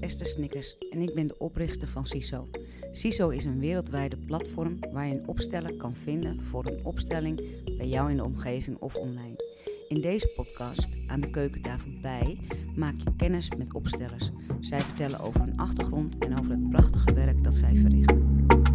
[0.00, 2.48] Esther Snickers en ik ben de oprichter van CISO.
[2.92, 7.40] CISO is een wereldwijde platform waar je een opsteller kan vinden voor een opstelling
[7.76, 9.46] bij jou in de omgeving of online.
[9.88, 12.38] In deze podcast, aan de keukentafel bij,
[12.76, 14.30] maak je kennis met opstellers.
[14.60, 18.67] Zij vertellen over hun achtergrond en over het prachtige werk dat zij verrichten.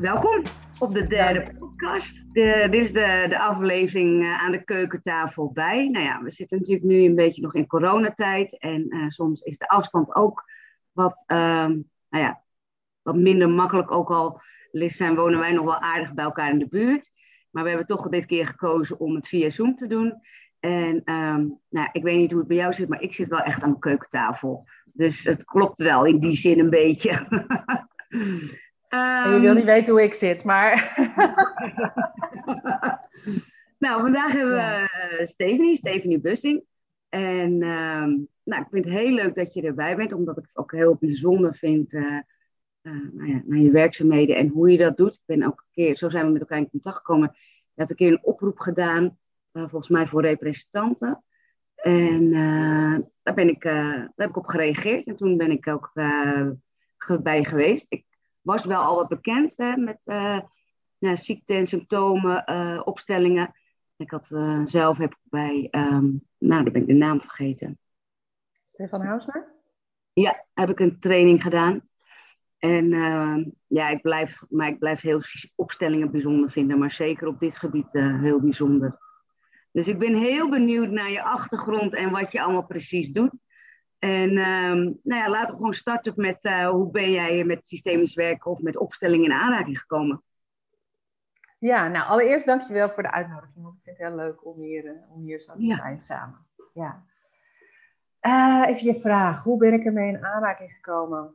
[0.00, 0.42] Welkom
[0.78, 2.34] op de derde podcast.
[2.34, 5.88] De, dit is de, de aflevering uh, aan de keukentafel bij.
[5.88, 8.58] Nou ja, we zitten natuurlijk nu een beetje nog in coronatijd.
[8.58, 10.44] En uh, soms is de afstand ook
[10.92, 11.36] wat, uh,
[12.08, 12.42] nou ja,
[13.02, 13.90] wat minder makkelijk.
[13.90, 14.40] Ook al
[14.72, 17.10] zijn, wonen wij nog wel aardig bij elkaar in de buurt.
[17.50, 20.14] Maar we hebben toch dit keer gekozen om het via Zoom te doen.
[20.60, 23.40] En ehm, nou, ik weet niet hoe het bij jou zit, maar ik zit wel
[23.40, 24.68] echt aan de keukentafel.
[24.84, 27.26] Dus het klopt wel in die zin een beetje.
[28.94, 30.72] Um, je wil niet weten hoe ik zit, maar.
[33.78, 34.88] nou, vandaag hebben we
[35.20, 36.64] uh, Stephanie, Stephanie Bussing.
[37.08, 40.56] En um, nou, ik vind het heel leuk dat je erbij bent, omdat ik het
[40.56, 41.92] ook heel bijzonder vind.
[41.92, 42.18] Uh,
[42.82, 45.14] uh, nou ja, naar je werkzaamheden en hoe je dat doet.
[45.14, 47.32] Ik ben ook een keer, zo zijn we met elkaar in contact gekomen.
[47.74, 49.18] Had een keer een oproep gedaan,
[49.52, 51.24] volgens mij voor representanten.
[51.74, 52.30] En
[53.22, 55.06] daar, ben ik, daar heb ik op gereageerd.
[55.06, 55.92] En toen ben ik ook
[57.22, 57.86] bij geweest.
[57.88, 58.04] Ik
[58.40, 60.40] was wel al wat bekend hè, met uh,
[60.98, 63.54] nou, ziekte en symptomen, uh, opstellingen.
[63.96, 67.78] Ik had uh, zelf heb ik bij, um, nou, daar ben ik de naam vergeten.
[68.64, 69.54] Stefan Hausner?
[70.12, 71.88] Ja, heb ik een training gedaan.
[72.58, 75.20] En ehm, ja, ik blijf, maar ik blijf heel
[75.54, 78.98] opstellingen bijzonder vinden, maar zeker op dit gebied heel bijzonder.
[79.72, 83.44] Dus ik ben heel benieuwd naar je achtergrond en wat je allemaal precies doet.
[84.00, 88.14] En um, nou ja, laten we gewoon starten met uh, hoe ben jij met systemisch
[88.14, 90.22] werken of met opstellingen in aanraking gekomen?
[91.58, 93.64] Ja, nou allereerst dankjewel voor de uitnodiging.
[93.64, 95.76] Want ik vind het heel leuk om hier, uh, om hier zo te ja.
[95.76, 96.46] zijn samen.
[96.74, 97.04] Ja.
[98.20, 101.34] Uh, even je vraag, hoe ben ik ermee in aanraking gekomen?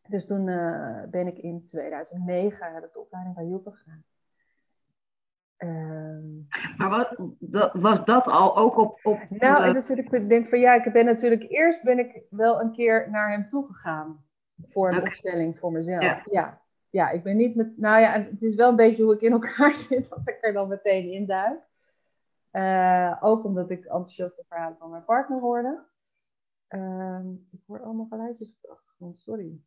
[0.09, 4.05] Dus toen uh, ben ik in 2009 heb ik de opleiding bij Joepen gedaan.
[5.59, 8.99] Um, maar wat, dat, was dat al ook op.
[9.03, 12.23] op nou, en dan zit ik denk van ja, ik ben natuurlijk eerst ben ik
[12.31, 14.25] wel een keer naar hem toegegaan
[14.69, 15.09] voor een okay.
[15.09, 16.03] opstelling voor mezelf.
[16.03, 16.23] Ja.
[16.25, 16.63] ja.
[16.91, 17.79] Ja, ik ben niet met.
[17.79, 20.53] Nou ja, het is wel een beetje hoe ik in elkaar zit, dat ik er
[20.53, 21.63] dan meteen in duik.
[22.53, 25.85] Uh, ook omdat ik enthousiaste verhalen van mijn partner hoorde.
[26.69, 29.61] Uh, ik hoor allemaal geluidjes op de achtergrond, sorry.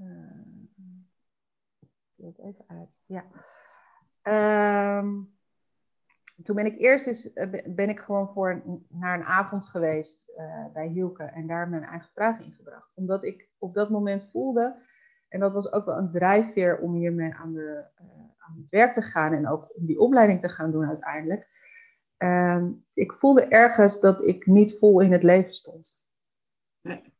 [0.00, 0.64] Uh,
[2.16, 3.00] ik even uit.
[3.06, 3.24] Ja.
[4.28, 5.32] Um,
[6.42, 7.32] toen ben ik eerst eens,
[7.66, 12.10] ben ik gewoon voor, naar een avond geweest uh, bij Hielke en daar mijn eigen
[12.14, 12.90] vragen ingebracht.
[12.94, 14.82] Omdat ik op dat moment voelde,
[15.28, 18.06] en dat was ook wel een drijfveer om hiermee aan, de, uh,
[18.38, 21.52] aan het werk te gaan en ook om die opleiding te gaan doen uiteindelijk.
[22.18, 26.06] Um, ik voelde ergens dat ik niet vol in het leven stond.
[26.80, 27.12] Nee.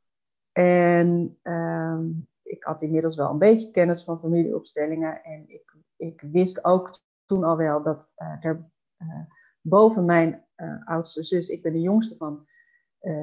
[0.53, 6.65] En um, ik had inmiddels wel een beetje kennis van familieopstellingen en ik ik wist
[6.65, 9.21] ook toen al wel dat uh, er uh,
[9.61, 12.47] boven mijn uh, oudste zus, ik ben de jongste van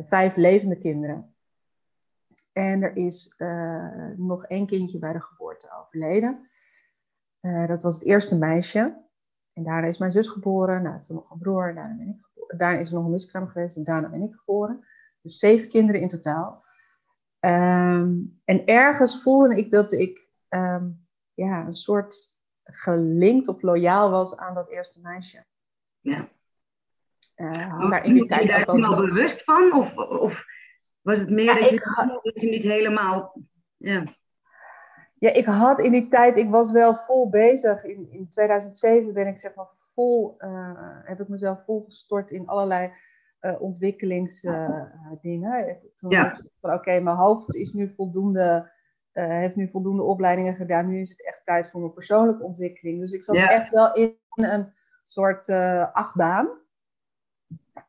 [0.06, 1.36] vijf levende kinderen.
[2.52, 3.36] En er is
[4.16, 6.50] nog één kindje bij de geboorte overleden.
[7.68, 9.02] dat was het eerste meisje.
[9.54, 10.84] En daarna is mijn zus geboren.
[10.84, 11.74] Nou, toen nog een broer.
[11.74, 13.78] Daarna, ben ik daarna is er nog een miskraam geweest.
[13.78, 14.86] En daarna ben ik geboren.
[15.22, 16.64] Dus zeven kinderen in totaal.
[17.40, 22.41] Um, en ergens voelde ik dat ik um, ja, een soort
[22.72, 25.46] gelinkt of loyaal was aan dat eerste meisje.
[26.00, 26.30] Ja.
[27.36, 29.74] Uh, daar in die tijd je daar al bewust van?
[29.74, 30.46] Of, of
[31.02, 33.36] was het meer ja, dat, je, dat je niet helemaal...
[33.78, 34.16] Ja.
[35.14, 36.38] ja, ik had in die tijd...
[36.38, 37.84] Ik was wel vol bezig.
[37.84, 40.36] In, in 2007 ben ik zeg maar vol,
[41.04, 42.92] heb ik mezelf volgestort in allerlei
[43.60, 45.80] ontwikkelingsdingen.
[45.96, 46.40] Toen ja.
[46.60, 48.72] van oké, mijn hoofd is nu voldoende,
[49.12, 50.88] heeft nu voldoende opleidingen gedaan.
[50.88, 53.00] Nu is het tijd voor mijn persoonlijke ontwikkeling.
[53.00, 54.74] Dus ik zat echt wel in een
[55.04, 55.50] soort
[55.94, 56.60] achtbaan.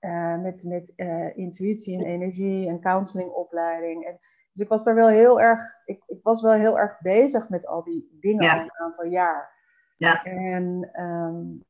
[0.00, 4.04] Uh, met met uh, intuïtie en energie en counselingopleiding.
[4.04, 4.18] En,
[4.52, 7.66] dus ik was daar wel heel erg, ik, ik was wel heel erg bezig met
[7.66, 9.50] al die dingen al een aantal jaar.
[9.96, 10.24] Ja.
[10.24, 11.64] En um,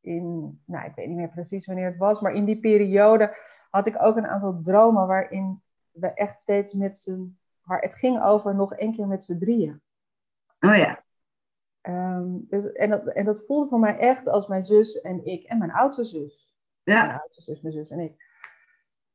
[0.00, 3.34] in, nou ik weet niet meer precies wanneer het was, maar in die periode
[3.70, 8.22] had ik ook een aantal dromen waarin we echt steeds met z'n, waar het ging
[8.22, 9.82] over nog één keer met z'n drieën.
[10.60, 11.04] Oh ja.
[11.82, 15.44] Um, dus, en, dat, en dat voelde voor mij echt als mijn zus en ik
[15.44, 16.54] en mijn oudste zus.
[16.82, 17.06] Ja.
[17.06, 18.26] Mijn oudste zus, mijn zus en ik.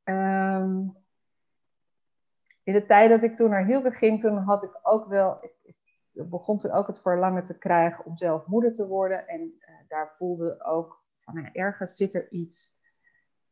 [0.03, 0.95] Um,
[2.63, 5.37] in de tijd dat ik toen naar Hielke ging, toen had ik ook wel...
[5.41, 5.75] Ik,
[6.11, 9.27] ik begon toen ook het verlangen te krijgen om zelf moeder te worden.
[9.27, 12.71] En uh, daar voelde ook van, ja, ergens zit er iets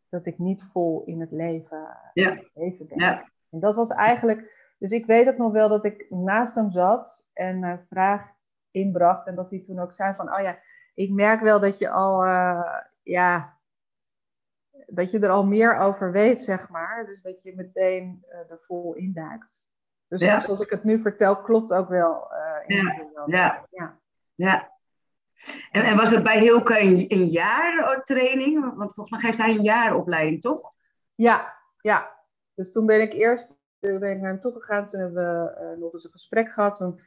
[0.09, 2.43] dat ik niet vol in het leven, ja.
[2.53, 2.99] leven ben.
[2.99, 3.31] Ja.
[3.49, 4.59] En dat was eigenlijk...
[4.81, 8.31] Dus ik weet ook nog wel dat ik naast hem zat en mijn vraag
[8.71, 9.27] inbracht.
[9.27, 10.59] En dat hij toen ook zei van, oh ja,
[10.93, 13.59] ik merk wel dat je al, uh, ja,
[14.87, 17.05] dat je er al meer over weet, zeg maar.
[17.05, 19.69] Dus dat je meteen uh, er vol induikt.
[20.07, 22.31] Dus zoals ik het nu vertel, klopt ook wel.
[22.31, 22.93] Uh, in ja.
[22.93, 23.29] Zin wel.
[23.29, 23.65] Ja.
[23.69, 23.99] ja.
[24.35, 24.71] ja.
[25.71, 28.75] En, en, was het bij Hilke een, een jaar training?
[28.75, 30.73] Want volgens mij geeft hij een jaar opleiding, toch?
[31.15, 32.19] Ja, ja.
[32.53, 34.85] Dus toen ben ik eerst ben ik naar hem toe gegaan.
[34.85, 36.75] Toen hebben we uh, nog eens een gesprek gehad.
[36.75, 36.99] Toen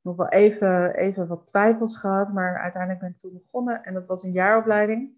[0.00, 2.32] nog wel even, even wat twijfels gehad.
[2.32, 3.82] Maar uiteindelijk ben ik toen begonnen.
[3.82, 5.16] En dat was een jaaropleiding.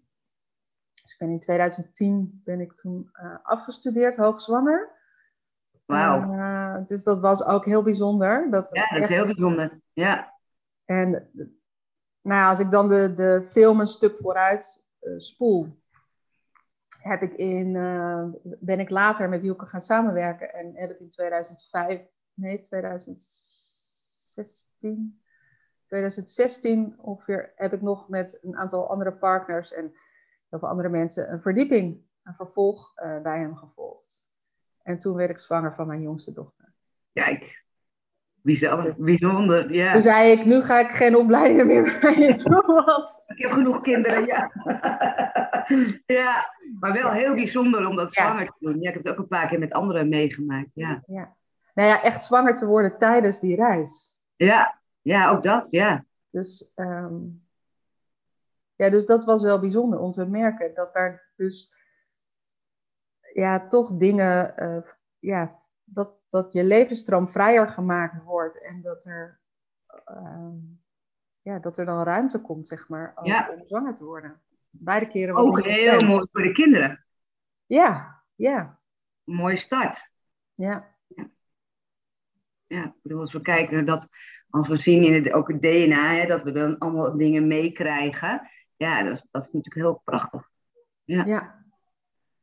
[1.03, 4.95] Dus ik ben in 2010 ben ik toen uh, afgestudeerd, hoogzwanger.
[5.85, 6.33] Wauw.
[6.33, 8.47] Uh, dus dat was ook heel bijzonder.
[8.51, 9.81] Dat ja, dat is heel bijzonder.
[9.93, 10.33] Ja.
[10.85, 11.09] En
[12.21, 15.77] nou ja, als ik dan de, de film een stuk vooruit uh, spoel,
[17.07, 17.71] heb ik in,
[18.59, 22.01] ben ik later met Hielke gaan samenwerken en heb ik in 2005,
[22.33, 25.21] nee 2016,
[25.85, 29.93] 2016 ongeveer, heb ik nog met een aantal andere partners en
[30.49, 34.25] heel veel andere mensen een verdieping, een vervolg uh, bij hem gevolgd.
[34.81, 36.73] En toen werd ik zwanger van mijn jongste dochter.
[37.13, 37.65] Kijk,
[38.47, 39.91] bijzonder, bijzonder ja.
[39.91, 43.23] Toen zei ik, nu ga ik geen opleidingen meer bij je doen, want...
[43.27, 44.51] Ik heb genoeg kinderen, ja.
[46.19, 48.81] ja, maar wel heel bijzonder om dat zwanger te doen.
[48.81, 51.03] Ja, ik heb het ook een paar keer met anderen meegemaakt, ja.
[51.07, 51.35] ja.
[51.73, 54.15] Nou ja, echt zwanger te worden tijdens die reis.
[54.35, 56.05] Ja, ja ook dat, ja.
[56.27, 57.45] Dus um,
[58.75, 61.75] ja, dus dat was wel bijzonder om te merken dat daar dus
[63.33, 69.39] ja, toch dingen, uh, ja, dat, dat je levensstroom vrijer gemaakt wordt en dat er,
[70.11, 70.53] uh,
[71.41, 73.49] ja, dat er dan ruimte komt, zeg maar, om, ja.
[73.55, 74.41] om zwanger te worden.
[74.69, 77.05] Beide keren was Ook heel mooi voor de kinderen.
[77.65, 78.79] Ja, ja.
[79.23, 80.11] mooie start.
[80.53, 80.95] Ja.
[82.67, 84.07] Ja, bedoel, als we kijken dat,
[84.49, 88.49] als we zien in het, ook het DNA, hè, dat we dan allemaal dingen meekrijgen
[88.77, 90.49] ja, dat is, dat is natuurlijk heel prachtig.
[91.03, 91.25] Ja.
[91.25, 91.56] ja.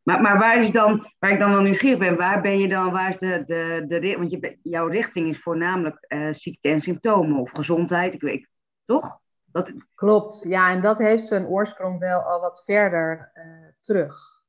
[0.05, 3.09] Maar, waar is dan, waar ik dan wel nieuwsgierig ben, waar ben je dan, waar
[3.09, 7.51] is de, de, de want je, jouw richting is voornamelijk uh, ziekte en symptomen of
[7.51, 8.49] gezondheid, ik weet,
[8.85, 9.21] toch?
[9.45, 9.73] Dat...
[9.95, 14.43] Klopt, ja, en dat heeft zijn oorsprong wel al wat verder uh, terug.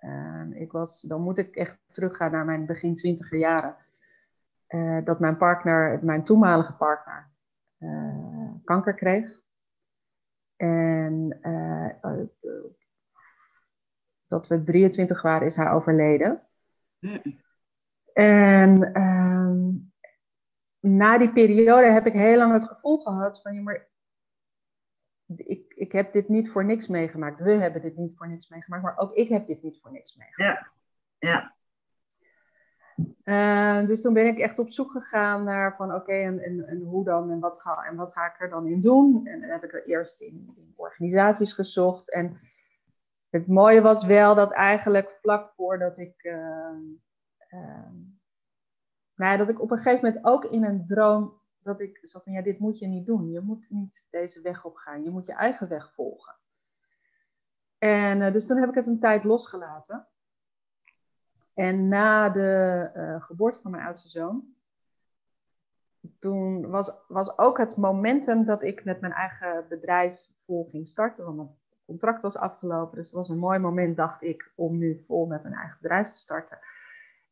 [0.00, 3.76] Uh, ik was, dan moet ik echt teruggaan naar mijn begin twintiger jaren.
[4.68, 7.30] Uh, dat mijn partner, mijn toenmalige partner,
[8.64, 9.40] kanker kreeg.
[10.56, 11.38] En
[14.26, 16.42] dat we 23 waren, is hij overleden.
[18.12, 19.70] En ehm,
[20.78, 23.88] na die periode heb ik heel lang het gevoel gehad van, ja, maar
[25.36, 27.40] ik, ik heb dit niet voor niks meegemaakt.
[27.40, 30.16] We hebben dit niet voor niks meegemaakt, maar ook ik heb dit niet voor niks
[30.16, 30.76] meegemaakt.
[31.18, 31.54] Ja, ja.
[33.24, 36.80] Uh, dus toen ben ik echt op zoek gegaan naar van oké, en, en, en,
[36.80, 39.26] hoe dan en wat, ga, en wat ga ik er dan in doen?
[39.26, 42.12] En dan heb ik er eerst in, in, organisaties gezocht.
[42.12, 42.38] En
[43.38, 46.78] het mooie was wel dat eigenlijk vlak voordat ik, uh,
[47.50, 47.90] uh,
[49.14, 52.20] nou ja, dat ik op een gegeven moment ook in een droom, dat ik zo
[52.24, 53.30] van ja, dit moet je niet doen.
[53.30, 55.02] Je moet niet deze weg op gaan.
[55.02, 56.34] Je moet je eigen weg volgen.
[57.78, 60.06] En eh, dus toen heb ik het een tijd losgelaten.
[61.54, 64.54] En na de uh, geboorte van mijn oudste zoon,
[66.18, 71.24] toen was, was ook het momentum dat ik met mijn eigen bedrijf vol ging starten.
[71.24, 71.50] Want
[71.86, 72.96] contract was afgelopen.
[72.96, 76.08] Dus het was een mooi moment, dacht ik, om nu vol met mijn eigen bedrijf
[76.08, 76.58] te starten.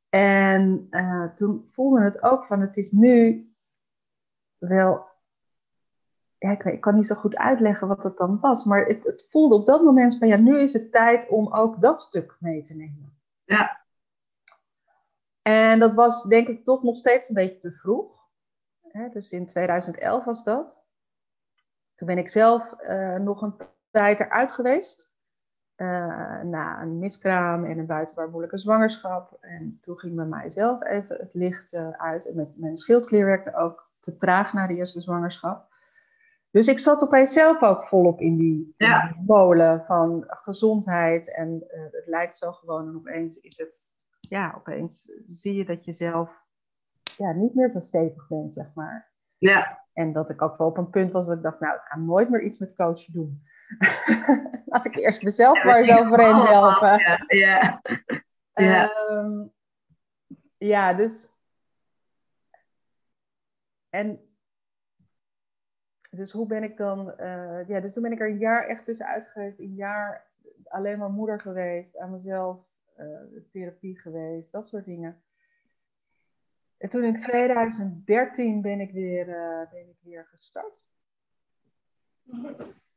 [0.09, 3.49] En uh, toen voelde het ook van, het is nu
[4.59, 5.13] wel
[6.45, 9.27] ja, ik, ik, kan niet zo goed uitleggen wat dat dan was, maar het, het,
[9.31, 12.63] voelde op dat moment van ja, nu is het tijd om ook dat stuk mee
[12.63, 13.19] te nemen.
[13.45, 13.85] Ja.
[15.43, 18.29] En dat was denk ik toch nog steeds een beetje te vroeg.
[18.89, 20.83] Hè, dus in 2011 was dat.
[21.95, 23.57] Toen ben ik zelf uh, nog een
[23.95, 25.13] tijd eruit geweest.
[25.77, 29.37] Uh, na een miskraam en een buitenbaar moeilijke zwangerschap.
[29.41, 32.29] En toen ging bij mijzelf even het licht uh, uit.
[32.29, 35.73] En met mijn schildklier werkte ook te traag na de eerste zwangerschap.
[36.51, 39.17] Dus ik zat opeens zelf ook volop in die, ja.
[39.27, 41.35] molen van gezondheid.
[41.35, 42.89] En uh, het lijkt zo gewoon.
[42.89, 46.43] En opeens is het, ja, opeens zie je dat je zelf
[47.17, 49.13] ja, niet meer zo stevig bent, zeg maar.
[49.39, 49.83] Ja.
[49.93, 51.99] En dat ik ook wel op een punt was dat ik dacht, nou, ik ga
[51.99, 53.43] nooit meer iets met coachen doen.
[54.67, 56.99] Laat ik eerst mezelf ja, maar eens overheen helpen.
[56.99, 57.81] Ja, ja.
[58.55, 59.09] Ja.
[59.11, 59.53] Um,
[60.59, 61.33] ja, dus.
[63.91, 64.29] En.
[66.11, 67.15] Dus hoe ben ik dan.
[67.21, 69.59] Uh, ja, dus toen ben ik er een jaar echt tussenuit geweest.
[69.59, 70.31] Een jaar
[70.65, 71.99] alleen maar moeder geweest.
[71.99, 72.73] Aan mezelf.
[72.99, 74.53] Uh, therapie geweest.
[74.53, 75.23] Dat soort dingen.
[76.77, 80.89] En toen in 2013 ben ik weer, uh, ben ik weer gestart.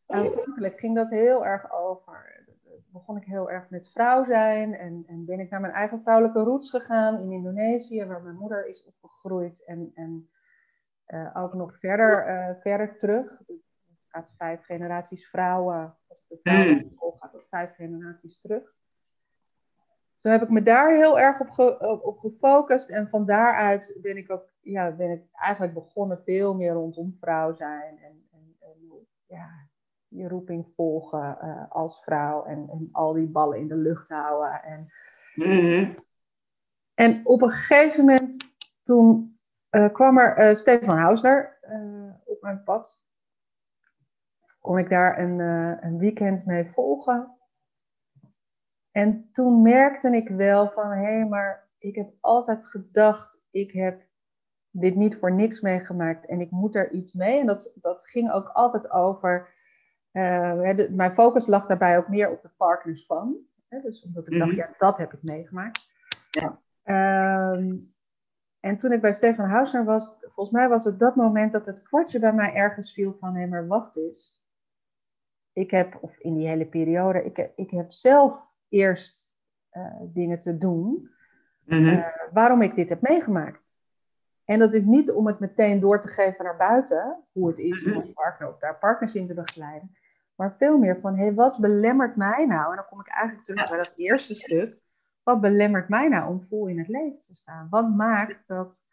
[0.08, 2.46] Aanvankelijk ging dat heel erg over.
[2.88, 6.40] Begon ik heel erg met vrouw zijn en, en ben ik naar mijn eigen vrouwelijke
[6.40, 10.30] roots gegaan in Indonesië, waar mijn moeder is opgegroeid en, en
[11.08, 13.42] uh, ook nog verder, uh, verder terug.
[13.48, 17.16] Het gaat vijf generaties vrouwen, als ik de vrouwen mm.
[17.20, 18.76] gaat dat vijf generaties terug.
[20.14, 22.90] Zo heb ik me daar heel erg op, ge, op, gefocust.
[22.90, 27.54] En van daaruit ben ik ook, ja, ben ik eigenlijk begonnen veel meer rondom vrouw
[27.54, 27.98] zijn.
[27.98, 29.50] En, en, en ja,
[30.08, 32.46] je roeping volgen uh, als vrouw.
[32.46, 34.64] En, en al die ballen in de lucht houden.
[34.64, 34.92] En,
[35.36, 36.06] mm-hmm.
[36.94, 38.38] en op een gegeven moment,
[38.84, 39.40] toen
[39.72, 41.60] uh, kwam er uh, Stefan Hausler
[42.26, 43.06] op mijn pad.
[44.60, 45.40] Kon ik daar een,
[45.86, 47.38] een weekend mee volgen.
[48.92, 54.02] En toen merkte ik wel van, hé, hey, maar ik heb altijd gedacht, ik heb
[54.70, 57.40] dit niet voor niks meegemaakt en ik moet er iets mee.
[57.40, 59.56] En dat, dat ging ook altijd over,
[60.12, 63.38] uh, de, mijn focus lag daarbij ook meer op de partners van.
[63.68, 64.60] Hè, dus omdat ik dacht, Mhm.
[64.60, 65.92] ja, dat heb ik meegemaakt.
[66.30, 66.60] Ja.
[66.84, 67.76] Ehm,
[68.60, 71.82] en toen ik bij Stefan Hausner was, volgens mij was het dat moment dat het
[71.84, 74.42] kwartje bij mij ergens viel van, hé, maar wacht eens.
[75.54, 79.36] Ik heb, of in die hele periode, ik heb, ik heb zelf eerst
[79.74, 81.12] uh, dingen te doen.
[81.64, 81.86] Mhm.
[81.86, 83.77] Uh, waarom ik dit heb meegemaakt.
[84.48, 87.86] En dat is niet om het meteen door te geven naar buiten, hoe het is
[87.86, 89.92] om als partner of daar partners in te begeleiden.
[90.36, 92.70] Maar veel meer van, hé, hey, wat belemmert mij nou?
[92.70, 94.78] En dan kom ik eigenlijk terug bij dat eerste stuk.
[95.24, 97.68] Wat belemmert mij nou om vol in het leven te staan?
[97.70, 98.86] Wat maakt dat,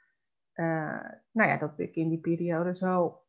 [0.54, 3.22] uh, nou ja, dat ik in die periode zo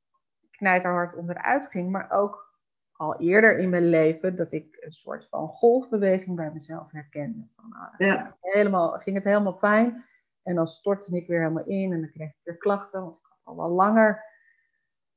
[0.52, 2.54] knijterhard onderuit ging, maar ook
[2.92, 7.48] al eerder in mijn leven dat ik een soort van golfbeweging bij mezelf herkende.
[7.56, 8.38] Van, ah, Ja.
[8.42, 10.06] helemaal, ging het helemaal fijn
[10.46, 13.26] en dan stortte ik weer helemaal in en dan kreeg ik weer klachten, want ik
[13.26, 14.24] had al wel langer,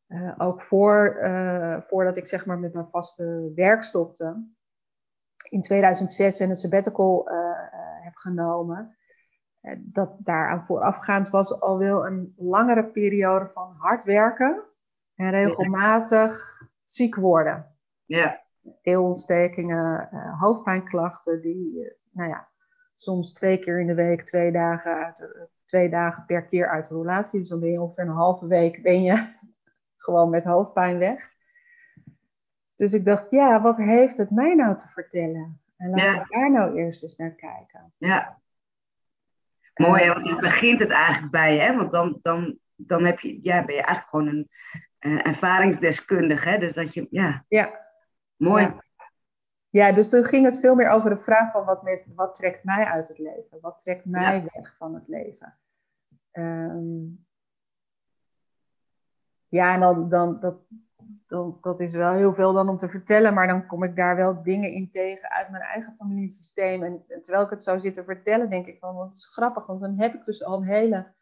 [0.09, 4.47] uh, ook voor, uh, voordat ik zeg maar met mijn vaste werk stopte,
[5.49, 7.37] in 2006 en het sabbatical uh,
[8.05, 8.97] heb genomen,
[9.79, 14.63] dat daaraan voorafgaand was al wel een langere periode van hard werken
[15.15, 17.77] en regelmatig ziek worden.
[18.05, 18.43] Ja.
[18.83, 22.49] Eelontstekingen, uh, hoofdpijnklachten, die, nou ja,
[22.99, 26.88] soms twee keer in de week, twee dagen, uit, uh, twee dagen per keer uit
[26.88, 27.40] de relatie.
[27.40, 29.26] Dus dan ben je ongeveer een halve week ben je
[29.97, 31.31] gewoon met hoofdpijn weg.
[32.76, 35.61] Dus ik dacht, ja, wat heeft het mij nou te vertellen?
[35.76, 36.23] En laten Ja.
[36.23, 37.93] we daar nou eerst eens naar kijken.
[37.97, 38.38] Ja.
[39.75, 40.12] Mooi, hè?
[40.12, 41.76] want je begint het eigenlijk bij je, hè?
[41.76, 44.49] want dan, dan, dan heb je, ja, ben je eigenlijk gewoon een
[45.00, 46.49] uh, ervaringsdeskundige.
[46.49, 46.59] Hè?
[46.59, 47.81] Dus dat je, ja, Ja,
[48.37, 48.62] mooi.
[48.62, 48.85] Ja.
[49.79, 52.65] Ja, dus toen ging het veel meer over de vraag van wat, met, wat trekt
[52.65, 53.61] mij uit het leven?
[53.61, 55.59] Wat trekt mij weg van het leven?
[56.31, 57.05] Ehm,
[59.49, 60.57] ja, en dan, dan, dat,
[61.27, 64.17] dan, dat is wel heel veel dan om te vertellen, maar dan kom ik daar
[64.17, 66.83] wel dingen in tegen uit mijn eigen familiesysteem.
[66.83, 69.67] En, en terwijl ik het zo zit te vertellen, denk ik van, wat is grappig,
[69.67, 71.13] want dan heb ik dus al een hele,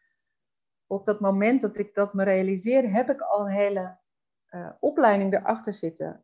[0.87, 3.97] op dat moment dat ik dat me realiseerde, heb ik al een hele
[4.49, 6.23] uh, opleiding erachter zitten.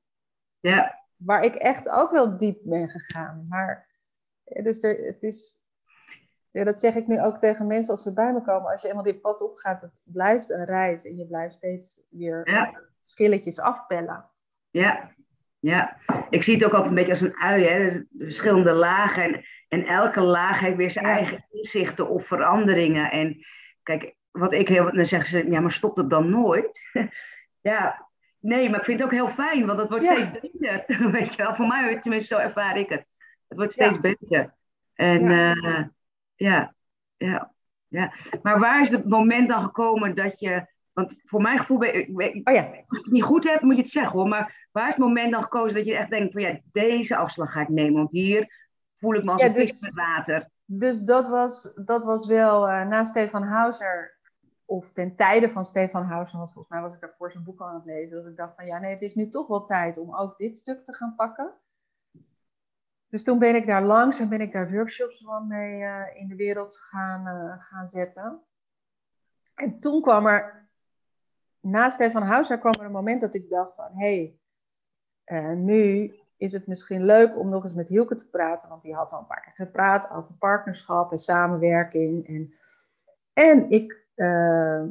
[0.60, 1.03] Ja.
[1.18, 3.44] Waar ik echt ook wel diep ben gegaan.
[3.50, 3.88] Maar,
[4.44, 5.56] dus er, het is,
[6.52, 8.72] ja, dat zeg ik nu ook tegen mensen als ze bij me komen.
[8.72, 11.06] Als je eenmaal dit pad opgaat, het blijft een reis.
[11.06, 12.82] En je blijft steeds weer Ja.
[13.02, 14.30] schilletjes afpellen.
[14.70, 15.12] Ja,
[15.60, 15.98] ja.
[16.30, 17.90] Ik zie het ook altijd een beetje als een ui, hè?
[17.90, 19.24] Dus verschillende lagen.
[19.24, 21.12] En, en elke laag heeft weer zijn Ja.
[21.12, 23.12] eigen inzichten of veranderingen.
[23.12, 23.46] En
[23.84, 26.82] kijk, wat ik heel dan zeggen ze, ja, maar stopt het dan nooit?
[27.62, 28.10] ja,
[28.44, 30.86] Nee, maar ik vind het ook heel fijn, want het wordt steeds beter.
[31.12, 33.10] Weet je wel, voor mij tenminste zo ervaar ik het.
[33.48, 34.54] Het wordt steeds beter.
[34.94, 35.92] En ja.
[36.36, 36.74] ja,
[37.18, 37.54] ja,
[37.88, 38.14] ja.
[38.42, 41.90] Maar waar is het moment dan gekomen dat je want voor mijn gevoel, ben,
[42.44, 42.62] oh ja.
[42.64, 44.28] als je het niet goed hebt, moet je het zeggen hoor.
[44.28, 47.52] Maar waar is het moment dan gekozen dat je echt denkt van ja, deze afslag
[47.52, 47.94] ga ik nemen?
[47.94, 48.48] Want hier
[48.98, 50.50] voel ik me als een dus, vis met water.
[50.66, 54.18] Dus dat was, dat was wel uh, na Stefan Hauser,
[54.74, 57.68] of ten tijde van Stefan Hauser, want volgens mij was ik daarvoor zijn boek al
[57.68, 59.98] aan het lezen, dat ik dacht van ja, nee, het is nu toch wel tijd
[59.98, 61.54] om ook dit stuk te gaan pakken.
[63.08, 66.28] Dus toen ben ik daar langs en ben ik daar workshops van mee uh, in
[66.28, 68.42] de wereld gaan, uh, gaan zetten.
[69.56, 70.70] En toen kwam er
[71.60, 74.36] na Stefan Hauser kwam er een moment dat ik dacht van, hé,
[75.26, 78.82] hey, uh, nu is het misschien leuk om nog eens met Hielke te praten, want
[78.82, 82.28] die had al een paar keer gepraat over partnerschap en samenwerking.
[82.28, 82.54] En,
[83.34, 84.84] en, ik, uh,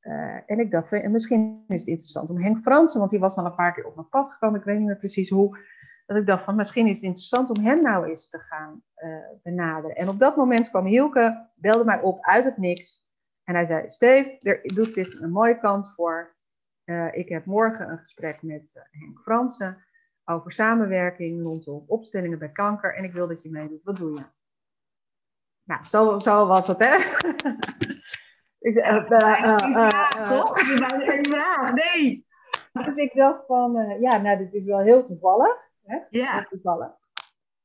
[0.00, 3.36] uh, en ik dacht, en misschien is het interessant om Henk Fransen, want die was
[3.36, 5.58] al een paar keer op mijn pad gekomen, ik weet niet meer precies hoe,
[6.06, 8.82] dat ik dacht van, misschien is het interessant om hem nou eens te gaan
[9.42, 9.96] benaderen.
[9.96, 13.04] En op dat moment kwam Hielke, belde mij op uit het niks,
[13.44, 16.36] en hij zei, Steve, er doet zich een mooie kans voor.
[16.84, 19.84] Uh, ik heb morgen een gesprek met Henk Fransen
[20.24, 22.94] over samenwerking rondom opstellingen bij kanker.
[22.94, 23.82] En ik wil dat je meedoet.
[23.82, 24.24] Wat doe je?
[25.62, 26.96] Nou, zo, zo was het, hè?
[28.64, 30.60] ik zei, uh, toch?
[30.70, 32.26] Je bent geen vraag, nee.
[32.72, 35.70] Dus ik dacht van, ja, nou, dit is wel heel toevallig.
[35.82, 35.98] Hè?
[36.10, 36.32] Ja.
[36.32, 36.92] Heel toevallig.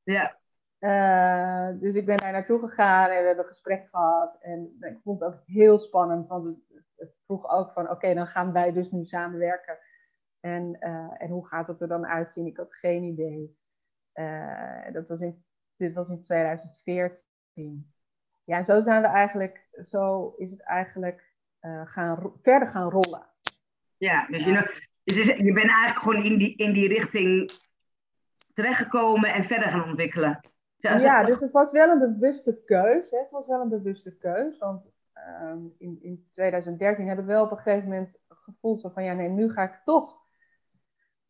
[0.02, 0.38] Ja.
[0.80, 4.36] Uh, dus ik ben daar naartoe gegaan en we hebben een gesprek gehad.
[4.40, 6.56] En ik vond het ook heel spannend, want het,
[6.96, 9.78] het vroeg ook van: oké, dan gaan wij dus nu samenwerken.
[10.40, 12.46] En, uh, en hoe gaat het er dan uitzien?
[12.46, 13.58] Ik had geen idee.
[14.14, 15.44] Uh, dat was in,
[15.76, 17.92] dit was in 2014.
[18.50, 21.34] Ja, zo zijn we eigenlijk, zo is het eigenlijk
[21.84, 23.26] gaan, verder gaan rollen.
[23.96, 27.52] Ja, dus je, dus je bent eigenlijk gewoon in die, in die richting
[28.54, 30.40] terechtgekomen en verder gaan ontwikkelen.
[30.76, 33.10] Ja, dus het was wel een bewuste keus.
[33.10, 33.18] Hè?
[33.18, 34.58] Het was wel een bewuste keus.
[34.58, 39.12] Want ehm, in, in 2013 heb ik wel op een gegeven moment gevoeld van ja,
[39.12, 40.18] nee, nu ga ik toch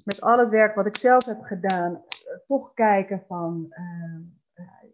[0.05, 4.21] met al het werk wat ik zelf heb gedaan, eh, toch kijken van ehm,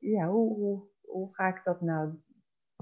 [0.01, 0.83] ja, hoe, hoe,
[1.19, 2.09] hoe ga ik dat nou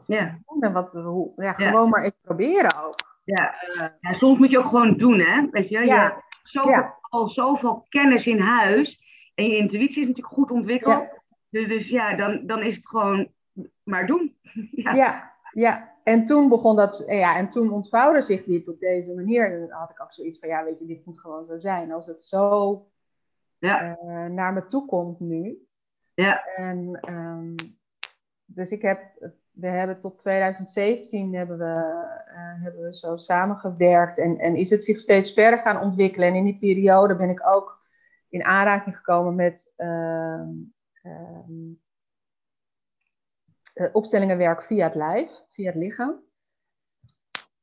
[0.06, 0.38] ja.
[0.46, 0.62] doen?
[0.62, 2.94] En wat, hoe, ja, gewoon maar eens proberen ook.
[3.24, 3.54] Ja.
[4.00, 5.48] ja, soms moet je ook gewoon doen, hè?
[5.50, 9.02] Weet je, je hebt zoveel, al zoveel kennis in huis
[9.34, 11.20] en je intuïtie is natuurlijk goed ontwikkeld.
[11.50, 13.28] Dus, dus ja, dan, dan is het gewoon
[13.82, 14.36] maar doen.
[14.70, 14.92] ja.
[14.92, 15.32] ja.
[15.52, 19.52] ja, En toen begon dat, ja, en toen ontvouwde zich dit op deze manier.
[19.52, 21.92] En dan had ik ook zoiets van, ja, weet je, dit moet gewoon zo zijn.
[21.92, 22.86] Als het zo
[23.58, 23.98] ja.
[24.04, 25.66] Uh, naar me toe komt nu.
[26.14, 26.44] Ja.
[26.44, 27.54] En um,
[28.44, 29.00] dus ik heb,
[29.50, 31.64] we hebben tot 2017 hebben we,
[32.28, 34.18] uh, hebben we zo samengewerkt.
[34.18, 36.28] En, en is het zich steeds verder gaan ontwikkelen.
[36.28, 37.82] En in die periode ben ik ook
[38.28, 40.42] in aanraking gekomen met uh,
[41.02, 41.82] um,
[43.92, 46.22] opstellingenwerk via het lijf, via het lichaam.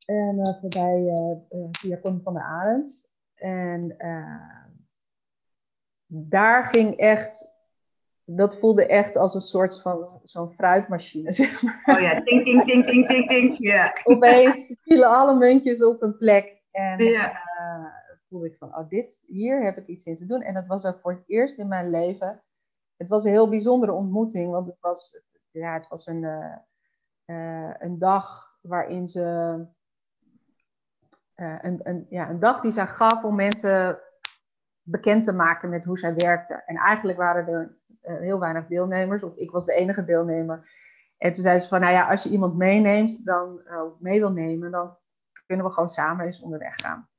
[0.06, 3.10] En uh, voorbij uh, via Connie van der Arend.
[3.36, 3.96] En
[6.08, 7.51] daar ging echt,
[8.36, 11.84] dat voelde echt als een soort van zo'n fruitmachine, zeg maar.
[11.86, 13.58] Oh ja, ting, ting, ting, ting, ting, ting.
[13.58, 13.96] Ja.
[14.04, 16.62] Opeens vielen alle muntjes op een plek.
[16.72, 17.42] En ja.
[18.30, 20.42] voelde ik van, oh dit, hier heb ik iets in te doen.
[20.42, 22.42] En dat was ook voor het eerst in mijn leven
[23.02, 26.56] het was een heel bijzondere ontmoeting, want het was, ja, het was een, uh,
[27.26, 29.22] uh, een dag waarin ze.
[31.36, 34.00] Een, een, ja, een dag die zij gaf om mensen
[34.82, 36.64] bekend te maken met hoe zij werkte.
[36.66, 40.70] En eigenlijk waren er heel weinig deelnemers, of ik was de enige deelnemer.
[41.18, 44.32] En toen zei ze van, nou ja, als je iemand meeneemt, dan, of mee wil
[44.32, 44.98] nemen, dan
[45.46, 47.10] kunnen we gewoon samen eens onderweg gaan.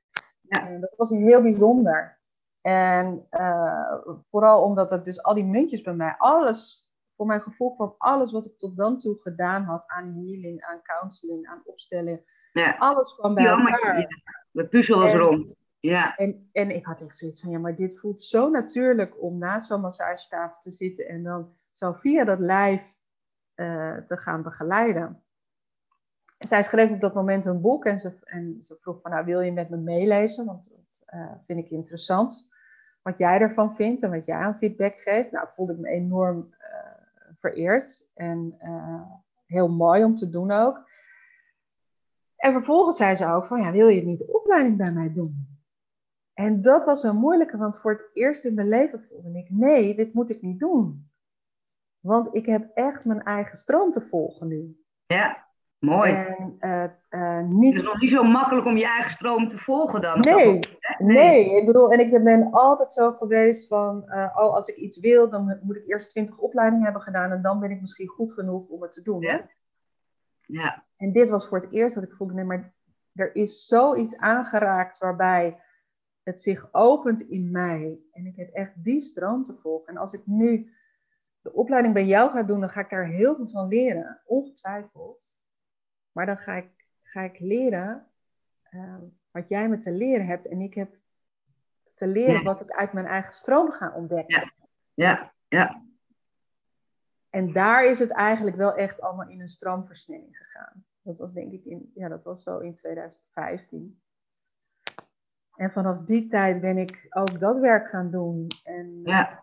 [0.40, 0.68] Ja.
[0.68, 2.20] En dat was heel bijzonder.
[2.60, 3.94] En uh,
[4.30, 8.32] vooral omdat er dus al die muntjes bij mij, alles, voor mijn gevoel kwam alles
[8.32, 12.74] wat ik tot dan toe gedaan had aan healing, aan counseling, aan opstelling, ja.
[12.78, 14.22] alles kwam bij ja, elkaar.
[14.50, 15.54] de puzzel was rond.
[15.82, 16.16] Ja.
[16.16, 19.66] En, en ik had echt zoiets van, ja, maar dit voelt zo natuurlijk om naast
[19.66, 22.94] zo'n massagetafel te zitten en dan zo via dat lijf
[23.54, 25.22] uh, te gaan begeleiden.
[26.38, 29.40] zij schreef op dat moment een boek en ze, en ze vroeg van, nou wil
[29.40, 32.50] je met me meelezen, want dat uh, vind ik interessant
[33.02, 35.30] wat jij ervan vindt en wat jij aan feedback geeft.
[35.30, 38.56] Nou, voelde ik me enorm uh, vereerd en
[39.46, 40.90] heel mooi om te doen ook.
[42.36, 45.51] En vervolgens zei ze ook van, ja, wil je niet de opleiding bij mij doen?
[46.34, 49.94] En dat was een moeilijke, want voor het eerst in mijn leven voelde ik, nee,
[49.94, 51.10] dit moet ik niet doen.
[52.00, 54.80] Want ik heb echt mijn eigen stroom te volgen nu.
[55.06, 55.50] Ja.
[55.78, 56.12] Mooi.
[56.12, 56.56] En,
[57.10, 57.74] uh, niet...
[57.74, 60.20] Het is nog niet zo makkelijk om je eigen stroom te volgen dan?
[60.20, 60.60] Nee, nee.
[60.98, 61.56] nee.
[61.56, 65.28] Ik bedoel, en ik ben altijd zo geweest van, uh, oh, als ik iets wil,
[65.28, 68.68] dan moet ik eerst twintig opleidingen hebben gedaan en dan ben ik misschien goed genoeg
[68.68, 69.20] om het te doen.
[69.20, 69.48] Ja.
[70.46, 70.84] ja.
[70.96, 72.74] En dit was voor het eerst dat ik voelde, nee, maar
[73.14, 75.60] er is zoiets aangeraakt waarbij
[76.22, 78.00] het zich opent in mij.
[78.12, 79.88] En ik heb echt die stroom te volgen.
[79.88, 80.72] En als ik nu
[81.40, 85.36] de opleiding bij jou ga doen, dan ga ik daar heel veel van leren, ongetwijfeld.
[86.12, 88.06] Maar dan ga ik, ga ik leren
[88.70, 88.96] uh,
[89.30, 90.48] wat jij me te leren hebt.
[90.48, 90.96] En ik heb
[91.94, 94.34] te leren wat ik uit mijn eigen stroom ga ontdekken.
[94.34, 94.52] Ja,
[94.94, 95.32] ja.
[95.48, 95.82] ja.
[97.30, 100.84] En daar is het eigenlijk wel echt allemaal in een stroomversnelling gegaan.
[101.02, 104.01] Dat was denk ik in, ja, dat was zo in 2015.
[105.56, 108.46] En vanaf die tijd ben ik ook dat werk gaan doen.
[108.64, 109.42] En, ja.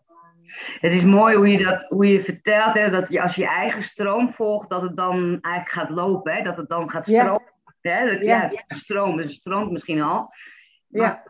[0.79, 3.83] Het is mooi hoe je, dat, hoe je vertelt, hè, dat je als je eigen
[3.83, 7.41] stroom volgt, dat het dan eigenlijk gaat lopen, hè, dat het dan gaat stromen.
[7.81, 7.91] Ja.
[7.91, 8.41] Hè, dat, ja.
[8.41, 10.33] het stroomt, dus het stroomt misschien al.
[10.87, 11.23] ja.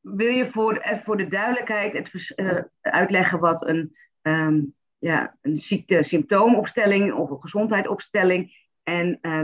[0.00, 5.56] Wil je voor, eh, voor de duidelijkheid het, uh, uitleggen wat een, um, ja, een
[5.56, 9.40] ziekte-symptoomopstelling of een gezondheidsopstelling en uh,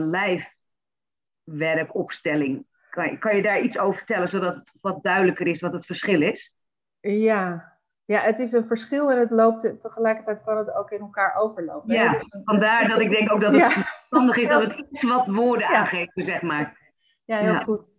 [1.47, 5.73] lijfwerkopstelling kan je, kan je daar iets over vertellen, zodat het wat duidelijker is wat
[5.73, 6.55] het verschil is?
[7.01, 7.71] Ja,
[8.05, 11.95] ja, het is een verschil en het loopt tegelijkertijd kan het ook in elkaar overlopen.
[11.95, 15.27] Ja, dus vandaar dat ik denk ook dat het verstandig is dat het iets wat
[15.27, 15.79] woorden ja.
[15.79, 16.93] aangeeft, zeg maar.
[17.25, 17.99] Ja, heel goed.